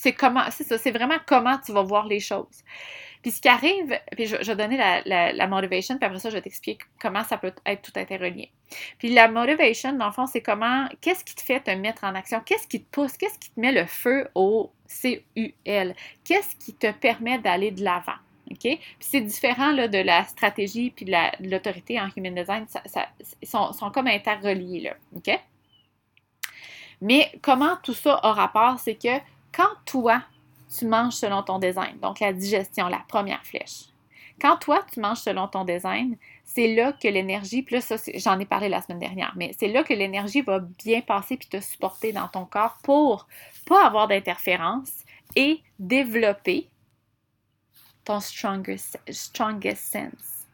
C'est 0.00 0.12
comment. 0.12 0.44
C'est 0.52 0.62
ça, 0.62 0.78
c'est 0.78 0.92
vraiment 0.92 1.18
comment 1.26 1.58
tu 1.58 1.72
vas 1.72 1.82
voir 1.82 2.06
les 2.06 2.20
choses. 2.20 2.62
Puis 3.20 3.32
ce 3.32 3.40
qui 3.40 3.48
arrive, 3.48 3.98
puis 4.12 4.26
je, 4.26 4.36
vais 4.36 4.54
donner 4.54 4.76
la, 4.76 5.32
la, 5.32 5.46
motivation, 5.48 5.96
puis 5.96 6.06
après 6.06 6.20
ça, 6.20 6.30
je 6.30 6.36
vais 6.36 6.40
t'expliquer 6.40 6.84
comment 7.00 7.24
ça 7.24 7.36
peut 7.36 7.52
être 7.66 7.82
tout 7.82 7.98
interrelié. 7.98 8.52
Puis 8.98 9.12
la 9.12 9.26
motivation, 9.26 9.92
dans 9.94 10.06
le 10.06 10.12
fond, 10.12 10.26
c'est 10.26 10.40
comment, 10.40 10.88
qu'est-ce 11.00 11.24
qui 11.24 11.34
te 11.34 11.42
fait 11.42 11.58
te 11.58 11.72
mettre 11.72 12.04
en 12.04 12.14
action? 12.14 12.40
Qu'est-ce 12.46 12.68
qui 12.68 12.80
te 12.84 12.88
pousse? 12.92 13.16
Qu'est-ce 13.16 13.40
qui 13.40 13.50
te 13.50 13.58
met 13.58 13.72
le 13.72 13.86
feu 13.86 14.28
au 14.36 14.70
CUL? 14.86 15.94
Qu'est-ce 16.22 16.54
qui 16.54 16.74
te 16.74 16.92
permet 16.92 17.40
d'aller 17.40 17.72
de 17.72 17.82
l'avant? 17.82 18.18
OK? 18.52 18.60
Puis 18.60 18.80
c'est 19.00 19.20
différent 19.20 19.72
là, 19.72 19.88
de 19.88 19.98
la 19.98 20.22
stratégie 20.26 20.90
puis 20.90 21.06
de 21.06 21.50
l'autorité 21.50 22.00
en 22.00 22.08
human 22.16 22.36
design. 22.36 22.66
Ça, 22.68 23.08
ils 23.42 23.48
sont, 23.48 23.72
sont, 23.72 23.90
comme 23.90 24.06
interreliés, 24.06 24.80
là. 24.80 24.94
OK? 25.16 25.40
Mais 27.00 27.32
comment 27.42 27.76
tout 27.82 27.94
ça 27.94 28.20
a 28.22 28.32
rapport, 28.32 28.78
c'est 28.78 28.94
que 28.94 29.18
quand 29.52 29.70
toi, 29.84 30.22
tu 30.76 30.86
manges 30.86 31.14
selon 31.14 31.42
ton 31.42 31.58
design. 31.58 31.98
Donc, 32.00 32.20
la 32.20 32.32
digestion, 32.32 32.88
la 32.88 33.02
première 33.08 33.44
flèche. 33.44 33.86
Quand 34.40 34.56
toi, 34.56 34.84
tu 34.92 35.00
manges 35.00 35.18
selon 35.18 35.48
ton 35.48 35.64
design, 35.64 36.16
c'est 36.44 36.74
là 36.74 36.92
que 36.92 37.08
l'énergie, 37.08 37.62
puis 37.62 37.76
là, 37.76 37.96
j'en 38.14 38.38
ai 38.38 38.46
parlé 38.46 38.68
la 38.68 38.80
semaine 38.80 39.00
dernière, 39.00 39.32
mais 39.36 39.52
c'est 39.58 39.68
là 39.68 39.82
que 39.82 39.94
l'énergie 39.94 40.42
va 40.42 40.60
bien 40.60 41.00
passer 41.00 41.36
puis 41.36 41.48
te 41.48 41.60
supporter 41.60 42.12
dans 42.12 42.28
ton 42.28 42.44
corps 42.44 42.78
pour 42.82 43.26
pas 43.66 43.84
avoir 43.84 44.06
d'interférence 44.08 44.90
et 45.34 45.60
développer 45.78 46.68
ton 48.04 48.20
strongest, 48.20 48.98
strongest 49.10 49.92
sense. 49.92 50.46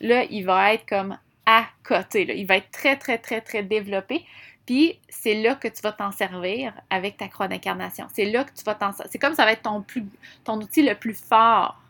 Là, 0.00 0.24
il 0.24 0.44
va 0.44 0.74
être 0.74 0.86
comme 0.86 1.16
à 1.46 1.66
côté. 1.82 2.24
Là. 2.24 2.34
Il 2.34 2.46
va 2.46 2.56
être 2.56 2.70
très, 2.70 2.96
très, 2.96 3.18
très, 3.18 3.40
très 3.40 3.62
développé. 3.62 4.24
Puis 4.66 4.98
c'est 5.08 5.34
là 5.42 5.54
que 5.54 5.68
tu 5.68 5.82
vas 5.82 5.92
t'en 5.92 6.10
servir 6.10 6.72
avec 6.90 7.16
ta 7.16 7.28
croix 7.28 7.48
d'incarnation. 7.48 8.06
C'est 8.12 8.24
là 8.24 8.44
que 8.44 8.52
tu 8.52 8.64
vas 8.64 8.74
t'en 8.74 8.92
C'est 9.10 9.18
comme 9.18 9.34
ça 9.34 9.44
va 9.44 9.52
être 9.52 9.62
ton, 9.62 9.82
plus, 9.82 10.04
ton 10.42 10.60
outil 10.60 10.82
le 10.82 10.94
plus 10.94 11.14
fort 11.14 11.80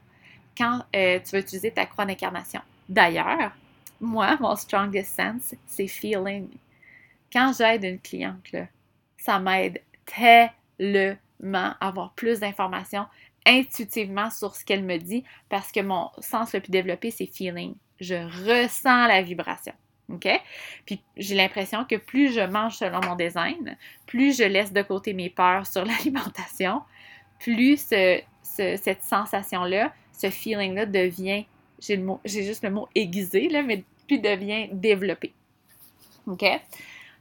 quand 0.57 0.85
euh, 0.95 1.21
tu 1.25 1.33
vas 1.33 1.39
utiliser 1.39 1.71
ta 1.71 1.87
croix 1.87 2.05
d'incarnation. 2.05 2.61
D'ailleurs, 2.89 3.53
moi, 4.01 4.37
mon 4.41 4.57
strongest 4.57 5.17
sense, 5.17 5.55
c'est 5.67 5.87
feeling. 5.87 6.49
Quand 7.33 7.53
j'aide 7.57 7.85
une 7.85 8.01
cliente, 8.01 8.51
ça 9.19 9.39
m'aide 9.39 9.81
tellement 10.05 11.75
à 11.81 11.89
avoir 11.89 12.13
plus 12.13 12.41
d'informations 12.41 13.07
intuitivement 13.47 14.31
sur 14.31 14.55
ce 14.55 14.65
qu'elle 14.65 14.85
me 14.85 14.97
dit 14.99 15.25
parce 15.49 15.71
que 15.71 15.81
mon 15.81 16.11
sens 16.19 16.53
le 16.55 16.61
plus 16.61 16.71
développé, 16.71 17.11
c'est 17.11 17.27
feeling. 17.27 17.75
Je 18.01 18.15
ressens 18.15 19.07
la 19.07 19.23
vibration. 19.23 19.75
OK? 20.13 20.29
Puis 20.85 21.01
j'ai 21.17 21.35
l'impression 21.35 21.85
que 21.85 21.97
plus 21.97 22.33
je 22.33 22.41
mange 22.41 22.77
selon 22.77 23.01
mon 23.01 23.17
design, 23.17 23.77
plus 24.07 24.37
je 24.37 24.45
laisse 24.45 24.73
de 24.73 24.83
côté 24.83 25.15
mes 25.15 25.31
peurs 25.31 25.67
sur 25.67 25.85
l'alimentation, 25.87 26.83
plus 27.41 27.79
cette 27.79 29.03
sensation-là, 29.03 29.93
ce 30.13 30.31
feeling-là 30.31 30.87
devient, 30.87 31.47
j'ai, 31.79 31.97
juste 32.25 32.63
le 32.63 32.71
mot 32.71 32.89
aiguisé, 32.95 33.49
là, 33.49 33.63
mais 33.63 33.85
plus 34.07 34.19
devient 34.19 34.69
développé. 34.73 35.33
OK? 36.27 36.45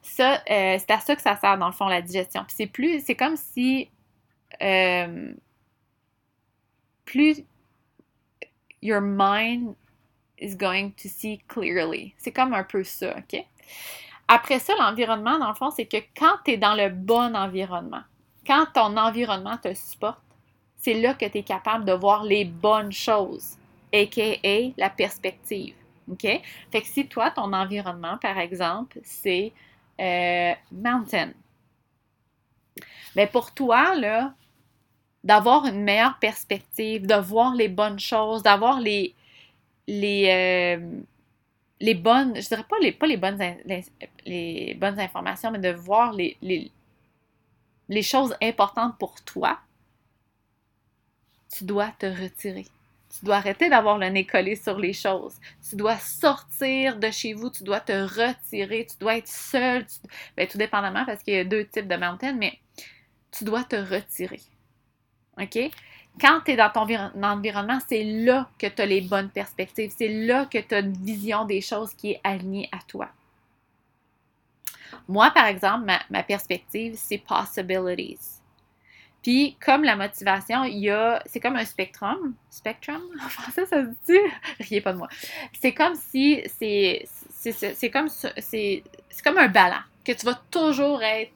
Ça, 0.02 0.44
euh, 0.50 0.78
c'est 0.78 0.92
à 0.92 1.00
ça 1.00 1.16
que 1.16 1.22
ça 1.22 1.38
sert 1.38 1.58
dans 1.58 1.68
le 1.68 1.74
fond 1.74 1.88
la 1.88 2.02
digestion. 2.02 2.44
Puis 2.44 2.56
c'est 2.58 2.68
plus, 2.68 3.04
c'est 3.04 3.16
comme 3.16 3.38
si 3.38 3.90
euh, 4.62 5.34
plus 7.06 7.42
your 8.82 9.02
mind 9.02 9.76
is 10.44 10.56
going 10.56 10.92
to 10.92 11.08
see 11.08 11.42
clearly. 11.48 12.14
C'est 12.18 12.32
comme 12.32 12.54
un 12.54 12.64
peu 12.64 12.84
ça, 12.84 13.16
OK? 13.18 13.44
Après 14.28 14.60
ça, 14.60 14.74
l'environnement, 14.80 15.40
dans 15.40 15.50
le 15.50 15.56
fond, 15.56 15.72
c'est 15.72 15.86
que 15.86 15.98
quand 16.18 16.36
tu 16.46 16.52
es 16.52 16.58
dans 16.58 16.76
le 16.76 16.90
bon 16.90 17.36
environnement, 17.36 18.04
quand 18.46 18.66
ton 18.74 18.98
environnement 18.98 19.58
te 19.58 19.74
supporte, 19.74 20.20
c'est 20.78 20.96
là 20.96 21.14
que 21.14 21.26
tu 21.26 21.40
es 21.40 21.44
capable 21.44 21.86
de 21.86 21.94
voir 21.94 22.24
les 22.24 22.46
bonnes 22.46 22.92
choses, 22.92 23.58
a.k.a. 23.94 24.72
la 24.78 24.90
perspective. 24.90 25.76
OK? 26.12 26.24
Fait 26.72 26.82
que 26.82 26.88
si 26.88 27.08
toi, 27.08 27.32
ton 27.32 27.54
environnement, 27.54 28.18
par 28.18 28.38
exemple, 28.38 29.00
c'est 29.04 29.54
euh, 30.00 30.54
mountain, 30.72 31.32
mais 33.16 33.28
pour 33.28 33.54
toi, 33.54 33.96
là, 33.96 34.34
d'avoir 35.24 35.66
une 35.66 35.84
meilleure 35.84 36.18
perspective, 36.20 37.06
de 37.06 37.16
voir 37.16 37.56
les 37.56 37.70
bonnes 37.70 38.00
choses, 38.00 38.44
d'avoir 38.44 38.80
les, 38.80 39.16
les, 39.88 40.78
euh, 40.80 41.02
les 41.80 41.96
bonnes, 41.96 42.36
je 42.42 42.48
dirais 42.48 42.64
pas 42.70 42.78
les, 42.82 42.92
pas 42.92 43.08
les, 43.08 43.18
bonnes, 43.18 43.40
les, 44.26 44.74
bonnes 44.76 45.00
informations, 45.00 45.52
mais 45.52 45.60
de 45.60 45.70
voir 45.70 46.14
les, 46.14 46.38
les, 46.42 46.72
les 47.90 48.04
choses 48.04 48.36
importantes 48.42 48.98
pour 48.98 49.22
toi, 49.22 49.60
tu 51.56 51.66
dois 51.66 51.92
te 52.00 52.06
retirer. 52.06 52.66
Tu 53.10 53.26
dois 53.26 53.36
arrêter 53.36 53.70
d'avoir 53.70 54.00
le 54.00 54.08
nez 54.10 54.26
collé 54.26 54.56
sur 54.56 54.80
les 54.80 54.94
choses. 54.94 55.36
Tu 55.70 55.76
dois 55.76 55.98
sortir 55.98 56.98
de 56.98 57.12
chez 57.12 57.34
vous, 57.34 57.52
tu 57.52 57.64
dois 57.64 57.80
te 57.80 57.92
retirer, 57.92 58.88
tu 58.90 58.98
dois 58.98 59.18
être 59.18 59.28
seul, 59.28 59.86
ben, 60.36 60.48
tout 60.48 60.58
dépendamment 60.58 61.06
parce 61.06 61.22
qu'il 61.22 61.36
y 61.36 61.38
a 61.38 61.44
deux 61.44 61.66
types 61.66 61.88
de 61.88 61.96
mountains, 61.96 62.34
mais 62.34 62.58
tu 63.32 63.44
dois 63.44 63.64
te 63.64 63.76
retirer. 63.76 64.42
OK? 65.40 65.60
Quand 66.20 66.42
tu 66.46 66.52
es 66.52 66.56
dans 66.56 66.70
ton 66.70 66.82
environnement, 66.82 67.80
c'est 67.88 68.04
là 68.04 68.50
que 68.60 68.68
tu 68.68 68.82
as 68.82 68.86
les 68.86 69.02
bonnes 69.02 69.30
perspectives. 69.30 69.92
C'est 69.98 70.10
là 70.10 70.46
que 70.46 70.60
tu 70.60 70.76
as 70.76 70.80
une 70.80 70.94
vision 70.94 71.46
des 71.46 71.62
choses 71.62 71.94
qui 71.94 72.12
est 72.12 72.22
alignée 72.24 72.70
à 72.72 72.80
toi. 72.88 73.10
Moi, 75.08 75.32
par 75.32 75.48
exemple, 75.48 75.92
ma, 76.10 76.24
perspective, 76.24 76.94
c'est 76.98 77.18
possibilities. 77.18 78.40
Puis, 79.22 79.58
comme 79.66 79.84
la 79.84 79.96
motivation, 79.96 80.64
il 80.66 80.80
y 80.80 80.90
a. 80.90 81.22
C'est 81.26 81.40
comme 81.40 81.56
un 81.56 81.66
spectrum. 81.66 82.36
Spectrum? 82.50 83.02
En 83.24 83.30
français, 83.30 83.66
ça 83.66 83.84
se 83.84 83.90
dit? 84.06 84.20
Riez 84.60 84.82
pas 84.82 84.94
de 84.94 84.98
moi. 84.98 85.10
C'est 85.60 85.74
comme 85.74 85.96
si. 85.96 86.42
C'est, 86.58 87.06
c'est, 87.30 87.90
comme, 87.90 88.10
c'est, 88.10 88.84
c'est 89.10 89.24
comme 89.24 89.38
un 89.38 89.48
ballon. 89.48 89.78
Que 90.06 90.12
tu 90.12 90.26
vas 90.26 90.40
toujours 90.52 91.02
être 91.02 91.32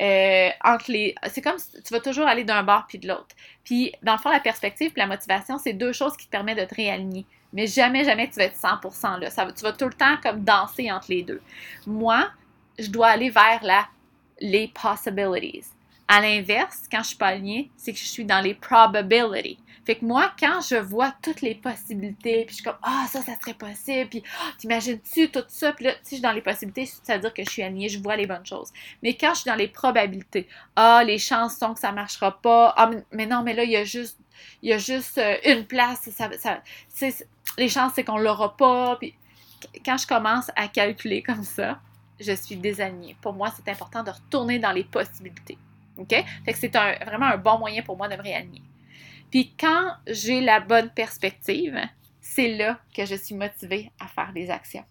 euh, 0.00 0.48
entre 0.64 0.90
les. 0.90 1.14
C'est 1.28 1.42
comme 1.42 1.58
si 1.58 1.82
tu 1.82 1.92
vas 1.92 2.00
toujours 2.00 2.26
aller 2.26 2.44
d'un 2.44 2.62
bord 2.62 2.86
puis 2.88 2.98
de 2.98 3.08
l'autre. 3.08 3.34
Puis, 3.64 3.92
dans 4.02 4.12
le 4.12 4.18
fond, 4.18 4.30
la 4.30 4.40
perspective 4.40 4.92
et 4.96 4.98
la 4.98 5.06
motivation, 5.06 5.58
c'est 5.58 5.72
deux 5.72 5.92
choses 5.92 6.16
qui 6.16 6.26
te 6.26 6.30
permettent 6.30 6.58
de 6.58 6.64
te 6.64 6.74
réaligner. 6.74 7.26
Mais 7.52 7.66
jamais, 7.66 8.04
jamais 8.04 8.28
tu 8.28 8.36
vas 8.36 8.44
être 8.44 8.56
100% 8.56 9.18
là. 9.18 9.30
Ça, 9.30 9.46
tu 9.52 9.62
vas 9.62 9.72
tout 9.72 9.86
le 9.86 9.92
temps 9.92 10.16
comme 10.22 10.44
danser 10.44 10.90
entre 10.90 11.06
les 11.10 11.22
deux. 11.22 11.42
Moi, 11.86 12.30
je 12.78 12.88
dois 12.88 13.08
aller 13.08 13.30
vers 13.30 13.60
la, 13.62 13.86
les 14.40 14.68
possibilities. 14.68 15.68
À 16.08 16.20
l'inverse, 16.20 16.84
quand 16.90 17.02
je 17.02 17.08
suis 17.08 17.16
pas 17.16 17.28
alignée, 17.28 17.70
c'est 17.76 17.92
que 17.92 17.98
je 17.98 18.04
suis 18.04 18.24
dans 18.24 18.40
les 18.40 18.54
probabilities. 18.54 19.58
Fait 19.84 19.96
que 19.96 20.04
moi, 20.04 20.32
quand 20.38 20.60
je 20.60 20.76
vois 20.76 21.12
toutes 21.22 21.40
les 21.40 21.54
possibilités, 21.54 22.44
puis 22.44 22.50
je 22.50 22.54
suis 22.56 22.64
comme, 22.64 22.78
ah, 22.82 23.06
ça, 23.10 23.22
ça 23.22 23.38
serait 23.40 23.54
possible, 23.54 24.08
puis 24.10 24.22
oh, 24.26 24.50
t'imagines-tu 24.58 25.30
tout 25.30 25.44
ça, 25.48 25.72
puis 25.72 25.86
là, 25.86 25.92
si 26.02 26.10
je 26.10 26.14
suis 26.16 26.22
dans 26.22 26.32
les 26.32 26.42
possibilités, 26.42 26.86
ça 26.86 27.14
veut 27.14 27.20
dire 27.20 27.34
que 27.34 27.42
je 27.44 27.50
suis 27.50 27.62
alignée, 27.62 27.88
je 27.88 27.98
vois 27.98 28.16
les 28.16 28.26
bonnes 28.26 28.44
choses. 28.44 28.70
Mais 29.02 29.16
quand 29.16 29.34
je 29.34 29.40
suis 29.40 29.50
dans 29.50 29.56
les 29.56 29.68
probabilités, 29.68 30.48
ah, 30.76 31.02
les 31.04 31.18
chances 31.18 31.56
sont 31.56 31.74
que 31.74 31.80
ça 31.80 31.92
marchera 31.92 32.40
pas, 32.40 32.74
ah, 32.76 32.90
mais 33.12 33.26
non, 33.26 33.42
mais 33.42 33.54
là, 33.54 33.64
il 33.64 33.70
y 33.70 33.76
a 33.76 33.84
juste, 33.84 34.18
il 34.62 34.70
y 34.70 34.72
a 34.72 34.78
juste 34.78 35.18
euh, 35.18 35.36
une 35.46 35.64
place, 35.64 36.08
ça, 36.10 36.28
ça, 36.38 36.62
les 37.56 37.68
chances, 37.68 37.92
c'est 37.94 38.04
qu'on 38.04 38.18
l'aura 38.18 38.56
pas, 38.56 38.96
puis 38.96 39.14
quand 39.84 39.96
je 39.96 40.06
commence 40.06 40.50
à 40.56 40.68
calculer 40.68 41.22
comme 41.22 41.44
ça, 41.44 41.80
je 42.18 42.32
suis 42.32 42.56
désalignée. 42.56 43.16
Pour 43.20 43.32
moi, 43.32 43.50
c'est 43.56 43.70
important 43.70 44.02
de 44.02 44.10
retourner 44.10 44.58
dans 44.58 44.72
les 44.72 44.84
possibilités. 44.84 45.58
OK? 45.96 46.10
Fait 46.10 46.52
que 46.52 46.58
c'est 46.58 46.68
vraiment 46.68 47.26
un 47.26 47.38
bon 47.38 47.58
moyen 47.58 47.82
pour 47.82 47.96
moi 47.96 48.08
de 48.08 48.16
me 48.16 48.22
réaligner. 48.22 48.62
Puis 49.30 49.54
quand 49.58 49.94
j'ai 50.06 50.40
la 50.40 50.60
bonne 50.60 50.90
perspective, 50.90 51.78
c'est 52.20 52.48
là 52.48 52.78
que 52.94 53.04
je 53.04 53.14
suis 53.14 53.34
motivée 53.34 53.90
à 54.00 54.06
faire 54.06 54.32
des 54.32 54.50
actions. 54.50 54.84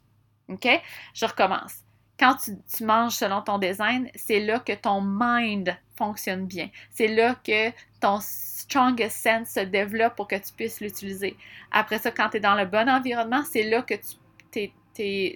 OK? 0.49 0.67
Je 1.13 1.25
recommence. 1.25 1.83
Quand 2.17 2.35
tu, 2.35 2.83
manges 2.83 3.13
selon 3.13 3.41
ton 3.41 3.59
design, 3.59 4.09
c'est 4.15 4.41
là 4.41 4.59
que 4.59 4.73
ton 4.73 5.01
mind 5.01 5.77
fonctionne 5.95 6.47
bien. 6.47 6.69
C'est 6.91 7.07
là 7.07 7.35
que 7.35 7.69
ton 8.01 8.19
strongest 8.21 9.23
sense 9.23 9.49
se 9.51 9.61
développe 9.61 10.15
pour 10.15 10.27
que 10.27 10.35
tu 10.35 10.51
puisses 10.53 10.81
l'utiliser. 10.81 11.37
Après 11.71 11.97
ça, 11.97 12.11
quand 12.11 12.29
tu 12.29 12.37
es 12.37 12.39
dans 12.41 12.55
le 12.55 12.65
bon 12.65 12.89
environnement, 12.89 13.43
c'est 13.49 13.63
là 13.63 13.81
que 13.83 13.93
tu 13.93 14.17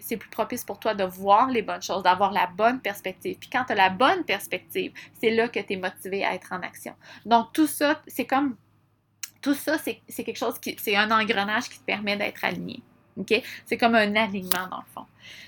c'est 0.06 0.18
plus 0.18 0.30
propice 0.30 0.66
pour 0.66 0.80
toi 0.80 0.94
de 0.94 1.04
voir 1.04 1.50
les 1.50 1.62
bonnes 1.62 1.82
choses, 1.82 2.04
d'avoir 2.04 2.32
la 2.32 2.48
bonne 2.48 2.82
perspective. 2.82 3.38
Puis 3.40 3.50
quand 3.50 3.64
tu 3.66 3.72
as 3.74 3.76
la 3.76 3.90
bonne 3.90 4.24
perspective, 4.26 4.92
c'est 5.22 5.30
là 5.30 5.48
que 5.48 5.60
tu 5.60 5.74
es 5.74 5.78
motivé 5.78 6.26
à 6.26 6.34
être 6.34 6.52
en 6.52 6.62
action. 6.62 6.94
Donc 7.26 7.54
tout 7.54 7.68
ça, 7.68 8.02
c'est 8.08 8.26
comme 8.26 8.58
tout 9.44 9.54
ça, 9.54 9.78
c'est 9.78 10.24
quelque 10.24 10.38
chose 10.38 10.58
qui, 10.58 10.76
c'est 10.80 10.96
un 10.96 11.12
engrenage 11.12 11.70
qui 11.70 11.78
te 11.78 11.84
permet 11.84 12.18
d'être 12.18 12.44
aligné. 12.44 12.82
OK? 13.18 13.44
C'est 13.66 13.78
comme 13.78 13.94
un 13.94 14.16
alignement 14.16 14.68
dans 14.72 14.78
le 14.78 14.94
fond. 14.94 15.06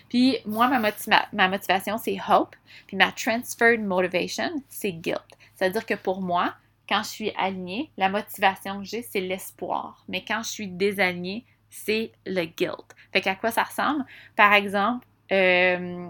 Puis 0.09 0.37
moi, 0.45 0.67
ma, 0.67 1.47
motivation, 1.47 1.97
c'est 1.97 2.17
hope. 2.27 2.55
Puis 2.87 2.97
ma 2.97 3.11
transferred 3.11 3.81
motivation, 3.81 4.61
c'est 4.69 4.91
guilt. 4.91 5.23
C'est-à-dire 5.55 5.85
que 5.85 5.95
pour 5.95 6.21
moi, 6.21 6.53
quand 6.87 7.01
je 7.03 7.09
suis 7.09 7.31
alignée, 7.37 7.89
la 7.97 8.09
motivation 8.09 8.79
que 8.79 8.85
j'ai, 8.85 9.01
c'est 9.01 9.21
l'espoir. 9.21 10.03
Mais 10.07 10.23
quand 10.23 10.43
je 10.43 10.49
suis 10.49 10.67
désalignée, 10.67 11.45
c'est 11.69 12.11
le 12.25 12.45
guilt. 12.45 12.95
Fait 13.11 13.21
qu'à 13.21 13.35
quoi 13.35 13.51
ça 13.51 13.63
ressemble? 13.63 14.05
Par 14.35 14.53
exemple, 14.53 15.07
euh, 15.31 16.09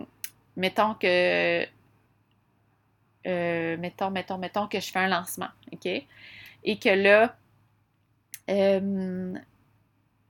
mettons 0.58 0.96
que. 0.96 1.66
Euh, 3.28 3.78
mettons, 3.78 4.12
mettons, 4.12 4.38
mettons 4.38 4.68
que 4.68 4.80
je 4.80 4.92
fais 4.92 5.00
un 5.00 5.08
lancement, 5.08 5.48
OK? 5.72 5.86
Et 5.88 6.80
que 6.80 6.90
là, 6.90 7.36
euh, 8.50 9.34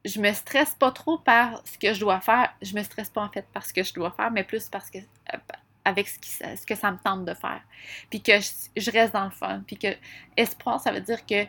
je 0.05 0.21
me 0.21 0.31
stresse 0.33 0.75
pas 0.75 0.91
trop 0.91 1.17
par 1.17 1.61
ce 1.65 1.77
que 1.77 1.93
je 1.93 1.99
dois 1.99 2.21
faire. 2.21 2.55
Je 2.61 2.75
me 2.75 2.83
stresse 2.83 3.09
pas 3.09 3.23
en 3.23 3.29
fait 3.29 3.45
par 3.51 3.65
ce 3.65 3.73
que 3.73 3.83
je 3.83 3.93
dois 3.93 4.11
faire, 4.11 4.31
mais 4.31 4.43
plus 4.43 4.69
parce 4.69 4.89
que 4.89 4.99
euh, 4.99 5.37
avec 5.83 6.07
ce, 6.07 6.65
que 6.65 6.75
ça 6.75 6.91
me 6.91 6.97
tente 6.97 7.25
de 7.25 7.33
faire. 7.33 7.61
Puis 8.09 8.21
que 8.21 8.33
je, 8.39 8.91
reste 8.91 9.13
dans 9.13 9.25
le 9.25 9.31
fun. 9.31 9.63
Puis 9.65 9.77
que 9.77 9.95
espoir, 10.37 10.79
ça 10.79 10.91
veut 10.91 11.01
dire 11.01 11.25
que 11.25 11.45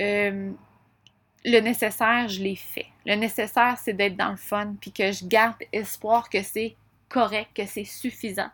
euh, 0.00 0.52
le 1.44 1.60
nécessaire, 1.60 2.28
je 2.28 2.42
l'ai 2.42 2.56
fait. 2.56 2.86
Le 3.04 3.14
nécessaire, 3.14 3.78
c'est 3.78 3.92
d'être 3.94 4.16
dans 4.16 4.30
le 4.30 4.36
fun. 4.36 4.74
Puis 4.80 4.92
que 4.92 5.12
je 5.12 5.26
garde 5.26 5.56
espoir 5.72 6.28
que 6.28 6.42
c'est 6.42 6.76
correct, 7.08 7.50
que 7.54 7.66
c'est 7.66 7.84
suffisant. 7.84 8.48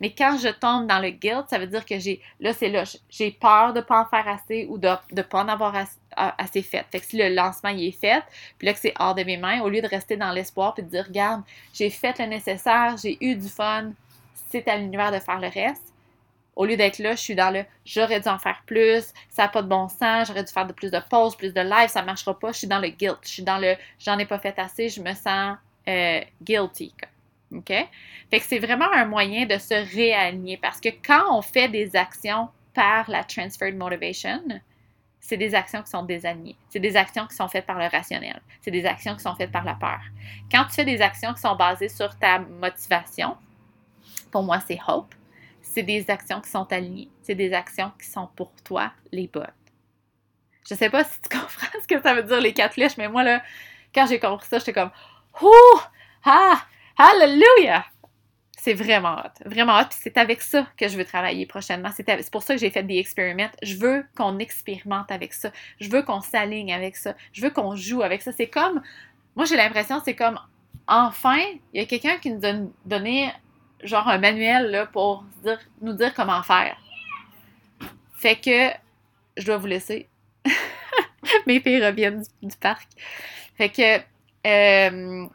Mais 0.00 0.14
quand 0.14 0.38
je 0.38 0.48
tombe 0.48 0.86
dans 0.86 0.98
le 0.98 1.10
guilt, 1.10 1.44
ça 1.48 1.58
veut 1.58 1.66
dire 1.66 1.84
que 1.84 1.98
j'ai, 1.98 2.20
là, 2.40 2.52
c'est 2.52 2.68
là, 2.68 2.84
j'ai 3.10 3.30
peur 3.30 3.72
de 3.72 3.80
ne 3.80 3.84
pas 3.84 4.00
en 4.00 4.06
faire 4.06 4.26
assez 4.26 4.66
ou 4.68 4.78
de 4.78 4.88
ne 5.12 5.22
pas 5.22 5.42
en 5.42 5.48
avoir 5.48 5.74
assez, 6.16 6.62
fait. 6.62 6.86
Si 7.02 7.18
le 7.18 7.34
lancement 7.34 7.70
il 7.70 7.88
est 7.88 8.00
fait, 8.00 8.22
puis 8.56 8.66
là 8.66 8.72
que 8.72 8.80
c'est 8.80 8.94
hors 8.98 9.14
de 9.14 9.22
mes 9.24 9.36
mains, 9.36 9.60
au 9.60 9.68
lieu 9.68 9.82
de 9.82 9.86
rester 9.86 10.16
dans 10.16 10.32
l'espoir 10.32 10.74
puis 10.74 10.82
de 10.82 10.88
dire, 10.88 11.04
regarde, 11.06 11.42
j'ai 11.72 11.90
fait 11.90 12.18
le 12.18 12.26
nécessaire, 12.26 12.96
j'ai 13.00 13.18
eu 13.20 13.36
du 13.36 13.48
fun, 13.48 13.92
c'est 14.50 14.66
à 14.68 14.76
l'univers 14.76 15.12
de 15.12 15.18
faire 15.18 15.40
le 15.40 15.48
reste. 15.48 15.92
Au 16.56 16.64
lieu 16.64 16.76
d'être 16.76 16.98
là, 16.98 17.12
je 17.12 17.20
suis 17.20 17.36
dans 17.36 17.50
le 17.50 17.64
j'aurais 17.84 18.20
dû 18.20 18.28
en 18.28 18.38
faire 18.38 18.62
plus, 18.66 19.12
ça 19.28 19.42
n'a 19.42 19.48
pas 19.48 19.62
de 19.62 19.68
bon 19.68 19.88
sens, 19.88 20.26
j'aurais 20.26 20.42
dû 20.42 20.52
faire 20.52 20.66
de 20.66 20.72
plus 20.72 20.90
de 20.90 20.98
pauses, 21.08 21.36
plus 21.36 21.52
de 21.52 21.60
live, 21.60 21.88
ça 21.88 22.00
ne 22.00 22.06
marchera 22.06 22.36
pas. 22.36 22.50
Je 22.52 22.58
suis 22.58 22.66
dans 22.66 22.80
le 22.80 22.88
guilt, 22.88 23.18
je 23.22 23.28
suis 23.28 23.42
dans 23.44 23.58
le 23.58 23.76
j'en 24.00 24.18
ai 24.18 24.26
pas 24.26 24.38
fait 24.40 24.58
assez, 24.58 24.88
je 24.88 25.00
me 25.00 25.12
sens 25.14 25.56
euh, 25.86 26.20
guilty. 26.42 26.92
OK? 27.52 27.68
Fait 27.68 27.88
que 28.40 28.44
c'est 28.44 28.58
vraiment 28.58 28.90
un 28.92 29.06
moyen 29.06 29.46
de 29.46 29.58
se 29.58 29.74
réaligner 29.94 30.56
parce 30.56 30.80
que 30.80 30.88
quand 30.88 31.36
on 31.36 31.42
fait 31.42 31.68
des 31.68 31.96
actions 31.96 32.48
par 32.74 33.08
la 33.10 33.24
transferred 33.24 33.76
motivation, 33.76 34.42
c'est 35.20 35.36
des 35.36 35.54
actions 35.54 35.82
qui 35.82 35.90
sont 35.90 36.04
désalignées. 36.04 36.56
C'est 36.70 36.80
des 36.80 36.96
actions 36.96 37.26
qui 37.26 37.36
sont 37.36 37.48
faites 37.48 37.66
par 37.66 37.78
le 37.78 37.86
rationnel. 37.86 38.40
C'est 38.62 38.70
des 38.70 38.86
actions 38.86 39.14
qui 39.14 39.22
sont 39.22 39.34
faites 39.34 39.52
par 39.52 39.64
la 39.64 39.74
peur. 39.74 40.00
Quand 40.50 40.64
tu 40.64 40.72
fais 40.72 40.84
des 40.84 41.02
actions 41.02 41.34
qui 41.34 41.40
sont 41.40 41.56
basées 41.56 41.88
sur 41.88 42.16
ta 42.18 42.38
motivation, 42.38 43.36
pour 44.30 44.42
moi, 44.42 44.60
c'est 44.60 44.78
hope. 44.86 45.14
C'est 45.60 45.82
des 45.82 46.08
actions 46.10 46.40
qui 46.40 46.50
sont 46.50 46.70
alignées. 46.72 47.08
C'est 47.22 47.34
des 47.34 47.52
actions 47.52 47.92
qui 48.00 48.06
sont 48.06 48.28
pour 48.36 48.52
toi 48.64 48.92
les 49.12 49.26
bonnes. 49.26 49.46
Je 50.68 50.74
sais 50.74 50.90
pas 50.90 51.04
si 51.04 51.20
tu 51.20 51.28
comprends 51.38 51.80
ce 51.80 51.86
que 51.86 52.00
ça 52.00 52.14
veut 52.14 52.22
dire 52.22 52.40
les 52.40 52.52
quatre 52.52 52.74
flèches, 52.74 52.96
mais 52.96 53.08
moi, 53.08 53.22
là, 53.22 53.42
quand 53.94 54.06
j'ai 54.06 54.20
compris 54.20 54.46
ça, 54.46 54.58
j'étais 54.58 54.72
comme, 54.72 54.90
ouh, 55.42 55.80
ah, 56.24 56.62
Hallelujah! 56.98 57.84
C'est 58.60 58.74
vraiment 58.74 59.14
hot. 59.14 59.48
Vraiment 59.48 59.78
hot. 59.78 59.84
Puis 59.88 60.00
c'est 60.02 60.18
avec 60.18 60.42
ça 60.42 60.66
que 60.76 60.88
je 60.88 60.96
veux 60.96 61.04
travailler 61.04 61.46
prochainement. 61.46 61.90
C'est 61.94 62.30
pour 62.30 62.42
ça 62.42 62.54
que 62.54 62.60
j'ai 62.60 62.70
fait 62.70 62.82
des 62.82 62.98
expériments. 62.98 63.50
Je 63.62 63.76
veux 63.76 64.04
qu'on 64.16 64.40
expérimente 64.40 65.12
avec 65.12 65.32
ça. 65.32 65.52
Je 65.80 65.88
veux 65.88 66.02
qu'on 66.02 66.20
s'aligne 66.20 66.72
avec 66.72 66.96
ça. 66.96 67.14
Je 67.32 67.40
veux 67.40 67.50
qu'on 67.50 67.76
joue 67.76 68.02
avec 68.02 68.20
ça. 68.20 68.32
C'est 68.32 68.48
comme. 68.48 68.82
Moi, 69.36 69.44
j'ai 69.44 69.56
l'impression, 69.56 70.02
c'est 70.04 70.16
comme. 70.16 70.40
Enfin, 70.88 71.38
il 71.72 71.80
y 71.80 71.84
a 71.84 71.86
quelqu'un 71.86 72.16
qui 72.18 72.32
nous 72.32 72.44
a 72.44 72.54
donné 72.84 73.30
genre 73.84 74.08
un 74.08 74.18
manuel 74.18 74.88
pour 74.92 75.24
nous 75.80 75.92
dire 75.92 76.12
comment 76.14 76.42
faire. 76.42 76.76
Fait 78.16 78.34
que 78.36 78.76
je 79.36 79.46
dois 79.46 79.58
vous 79.58 79.66
laisser. 79.66 80.08
Mes 81.46 81.60
filles 81.60 81.84
reviennent 81.84 82.24
du, 82.42 82.56
parc. 82.56 82.88
Fait 83.56 83.68
que. 83.68 84.00
Euh, 84.46 85.28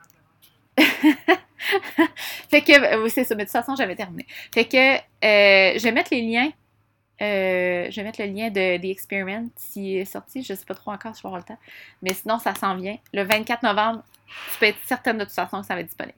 fait 2.49 2.61
que, 2.61 3.09
c'est 3.09 3.23
ça, 3.23 3.35
mais 3.35 3.43
de 3.43 3.49
toute 3.49 3.51
façon, 3.51 3.75
j'avais 3.75 3.95
terminé. 3.95 4.25
Fait 4.53 4.65
que, 4.65 4.95
euh, 4.95 5.77
je 5.77 5.83
vais 5.83 5.91
mettre 5.91 6.13
les 6.13 6.21
liens. 6.21 6.51
Euh, 7.21 7.87
je 7.89 7.95
vais 7.95 8.03
mettre 8.03 8.21
le 8.21 8.27
lien 8.27 8.49
de 8.49 8.77
The 8.77 8.85
Experiment 8.85 9.47
qui 9.55 9.97
est 9.97 10.05
sorti. 10.05 10.43
Je 10.43 10.53
sais 10.53 10.65
pas 10.65 10.73
trop 10.73 10.91
encore 10.91 11.15
si 11.15 11.19
je 11.19 11.23
vais 11.23 11.29
avoir 11.29 11.39
le 11.41 11.45
temps. 11.45 11.59
Mais 12.01 12.13
sinon, 12.13 12.39
ça 12.39 12.53
s'en 12.55 12.75
vient. 12.75 12.97
Le 13.13 13.23
24 13.23 13.63
novembre, 13.63 14.03
tu 14.51 14.59
peux 14.59 14.65
être 14.65 14.79
certaine 14.85 15.17
de 15.17 15.23
toute 15.23 15.33
façon 15.33 15.61
que 15.61 15.67
ça 15.67 15.75
va 15.75 15.81
être 15.81 15.87
disponible. 15.87 16.17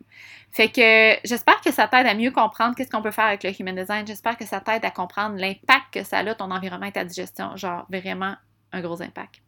Fait 0.51 0.69
que 0.69 1.19
j'espère 1.27 1.59
que 1.59 1.71
ça 1.71 1.87
t'aide 1.87 2.07
à 2.07 2.13
mieux 2.13 2.31
comprendre 2.31 2.75
qu'est-ce 2.75 2.89
qu'on 2.89 3.01
peut 3.01 3.11
faire 3.11 3.25
avec 3.25 3.43
le 3.43 3.51
Human 3.59 3.75
Design. 3.75 4.07
J'espère 4.07 4.37
que 4.37 4.45
ça 4.45 4.61
t'aide 4.61 4.85
à 4.85 4.91
comprendre 4.91 5.35
l'impact 5.35 5.85
que 5.91 6.03
ça 6.03 6.19
a 6.19 6.35
ton 6.35 6.49
environnement 6.49 6.87
et 6.87 6.93
ta 6.93 7.03
digestion. 7.03 7.57
Genre, 7.57 7.85
vraiment 7.89 8.35
un 8.71 8.81
gros 8.81 9.01
impact. 9.01 9.44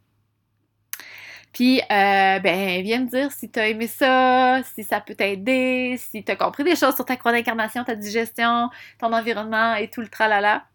Puis, 1.53 1.79
euh, 1.81 2.39
ben, 2.39 2.81
viens 2.83 2.99
me 3.01 3.09
dire 3.09 3.31
si 3.31 3.49
tu 3.49 3.59
as 3.59 3.67
aimé 3.69 3.87
ça, 3.87 4.61
si 4.75 4.83
ça 4.83 5.01
peut 5.01 5.15
t'aider, 5.15 5.95
si 5.97 6.23
tu 6.23 6.31
as 6.31 6.35
compris 6.35 6.63
des 6.63 6.75
choses 6.75 6.95
sur 6.95 7.05
ta 7.05 7.15
croix 7.15 7.31
d'incarnation, 7.31 7.83
ta 7.83 7.95
digestion, 7.95 8.69
ton 8.99 9.11
environnement 9.13 9.75
et 9.75 9.89
tout 9.89 10.01
le 10.01 10.07
tralala. 10.07 10.65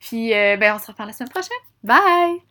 Puis, 0.00 0.34
euh, 0.34 0.56
ben, 0.56 0.74
on 0.76 0.78
se 0.78 0.86
reparle 0.88 1.08
la 1.08 1.12
semaine 1.14 1.30
prochaine. 1.30 1.58
Bye! 1.82 2.48